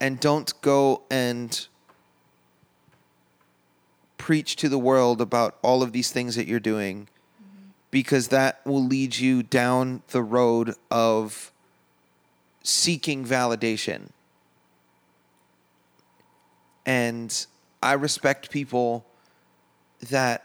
[0.00, 1.66] and don't go and
[4.22, 7.08] preach to the world about all of these things that you're doing
[7.90, 11.50] because that will lead you down the road of
[12.62, 14.10] seeking validation.
[16.86, 17.46] And
[17.82, 19.04] I respect people
[20.08, 20.44] that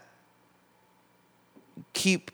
[1.92, 2.32] keep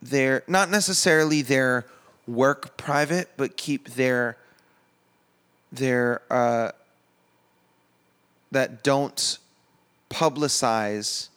[0.00, 1.84] their not necessarily their
[2.26, 4.38] work private, but keep their
[5.70, 6.72] their uh,
[8.50, 9.38] that don't
[10.10, 11.28] publicize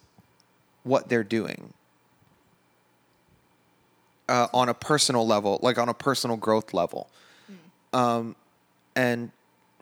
[0.82, 1.72] what they're doing
[4.28, 7.08] uh, on a personal level, like on a personal growth level,
[7.92, 8.34] um,
[8.96, 9.30] and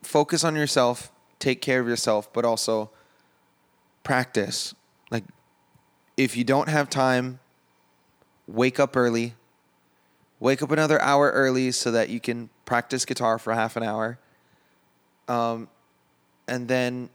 [0.02, 2.90] focus on yourself, take care of yourself, but also
[4.02, 4.74] practice.
[5.10, 5.24] Like,
[6.16, 7.38] if you don't have time,
[8.46, 9.34] wake up early.
[10.40, 14.18] Wake up another hour early so that you can practice guitar for half an hour.
[15.28, 15.68] Um,
[16.48, 17.10] and then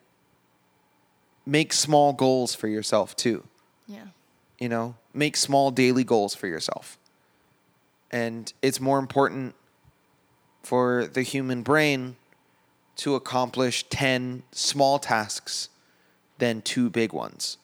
[1.46, 3.44] make small goals for yourself too.
[3.88, 4.08] Yeah.
[4.60, 6.98] You know, make small daily goals for yourself.
[8.12, 9.56] And it's more important
[10.64, 12.16] for the human brain
[12.98, 15.70] to accomplish 10 small tasks
[16.38, 17.58] than two big ones.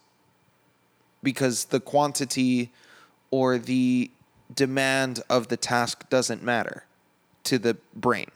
[1.24, 2.72] Because the quantity
[3.30, 4.12] or the
[4.54, 6.84] demand of the task doesn't matter
[7.46, 8.30] to the brain.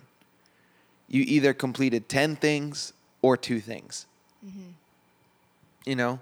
[1.07, 4.05] You either completed 10 things or two things.
[4.45, 4.71] Mm-hmm.
[5.85, 6.19] You know?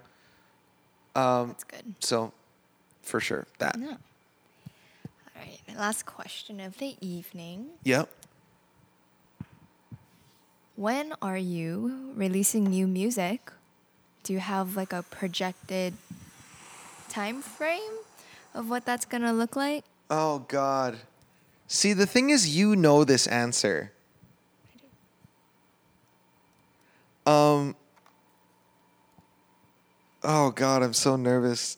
[1.14, 1.94] Um, That's good.
[2.00, 2.32] so,
[3.02, 3.76] for sure, that.
[3.78, 3.86] Yeah.
[3.86, 3.96] All
[5.36, 5.58] right.
[5.76, 7.66] Last question of the evening.
[7.84, 8.08] Yep.
[10.76, 13.52] When are you releasing new music?
[14.24, 15.94] Do you have like a projected
[17.08, 17.92] time frame
[18.54, 19.84] of what that's gonna look like?
[20.10, 20.98] Oh, God.
[21.68, 23.92] See, the thing is, you know this answer.
[27.26, 27.76] Um.
[30.24, 31.76] Oh God, I'm so nervous.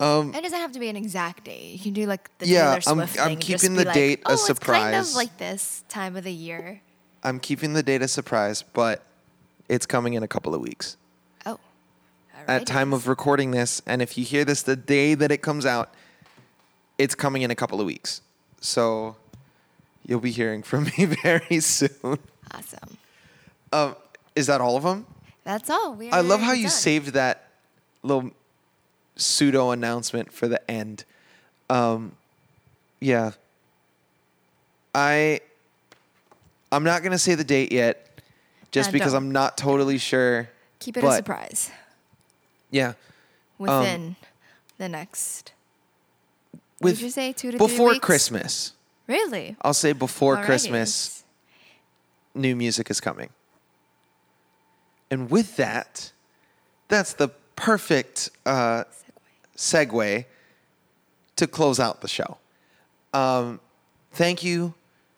[0.00, 1.72] Um, It doesn't have to be an exact date.
[1.74, 3.38] You can do like the Yeah, I'm- I'm thing.
[3.38, 6.32] keeping the like, date a oh, It's kind surprise." of like this time of the
[6.32, 6.80] year.
[7.22, 9.02] I'm keeping the date a surprise, but
[9.68, 10.96] it's coming in a couple of weeks.
[11.46, 11.60] Oh.
[12.48, 15.64] At time of recording this, and if you hear this the day that it comes
[15.64, 15.94] out,
[16.98, 18.22] it's coming in a couple of weeks.
[18.60, 19.14] So
[20.04, 22.18] you'll be hearing from me very soon.
[22.50, 22.96] Awesome.
[23.72, 23.94] Um,
[24.34, 25.06] is that all of them?
[25.44, 25.94] That's all.
[25.94, 26.70] We I love how you done.
[26.70, 27.48] saved that
[28.02, 28.30] little
[29.16, 31.04] pseudo announcement for the end.
[31.68, 32.12] Um,
[33.00, 33.32] yeah.
[34.94, 35.40] I
[36.70, 38.20] I'm not gonna say the date yet,
[38.70, 39.24] just Uh, because don't.
[39.24, 40.48] I'm not totally sure.
[40.78, 41.70] Keep it a surprise
[42.70, 42.94] Yeah.
[43.58, 44.16] within
[44.78, 45.52] the next.
[46.80, 47.32] With did you say?
[47.32, 48.04] Two to three before weeks?
[48.04, 48.72] Christmas.
[49.06, 49.56] Really?
[49.62, 50.44] I'll say before Alrighty.
[50.44, 51.24] Christmas,
[52.34, 53.30] new music is coming.
[55.12, 56.10] And with that,
[56.88, 58.84] that's the perfect uh,
[59.54, 60.24] Segue.
[61.36, 62.38] to close out the show.
[63.12, 63.60] Um,
[64.12, 64.72] thank you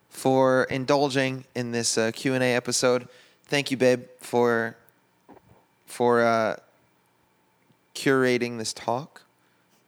[0.09, 3.07] for indulging in this uh, Q and A episode.
[3.45, 4.77] Thank you, babe, for
[5.87, 6.57] for uh,
[7.95, 9.23] curating this talk,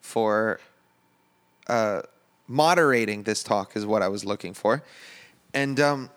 [0.00, 0.60] for
[1.66, 2.02] uh,
[2.46, 4.84] moderating this talk is what I was looking for,
[5.52, 6.10] and um,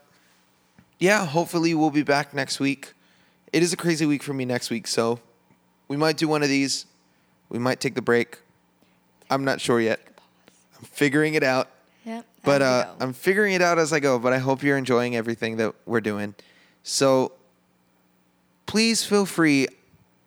[1.00, 2.94] yeah, hopefully we'll be back next week.
[3.52, 5.20] It is a crazy week for me next week, so
[5.88, 6.86] we might do one of these.
[7.50, 8.38] We might take the break.
[9.30, 10.00] I'm not sure yet.
[10.78, 11.70] I'm figuring it out.
[12.06, 12.26] Yep.
[12.44, 12.94] But uh.
[13.00, 14.20] I'm figuring it out as I go.
[14.20, 16.36] But I hope you're enjoying everything that we're doing.
[16.84, 17.32] So
[18.66, 19.68] please feel free.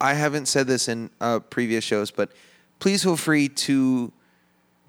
[0.01, 2.33] I haven't said this in uh, previous shows, but
[2.81, 4.11] please feel free to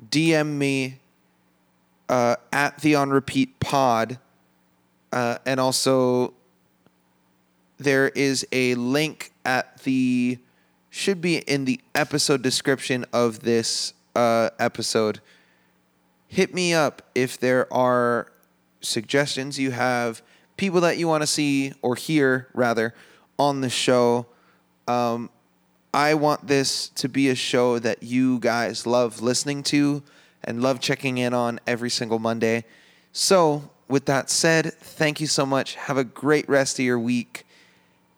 [0.10, 1.00] DM me
[2.10, 4.18] uh, at the on repeat pod,
[5.12, 6.34] uh, and also
[7.84, 10.38] there is a link at the
[10.90, 15.20] should be in the episode description of this uh, episode
[16.34, 18.28] hit me up if there are
[18.82, 20.24] suggestions you have,
[20.58, 22.92] people that you want to see or hear rather
[23.38, 24.26] on the show.
[24.88, 25.30] Um,
[25.94, 30.02] I want this to be a show that you guys love listening to
[30.44, 32.66] and love checking in on every single Monday.
[33.12, 35.76] So, with that said, thank you so much.
[35.76, 37.43] Have a great rest of your week,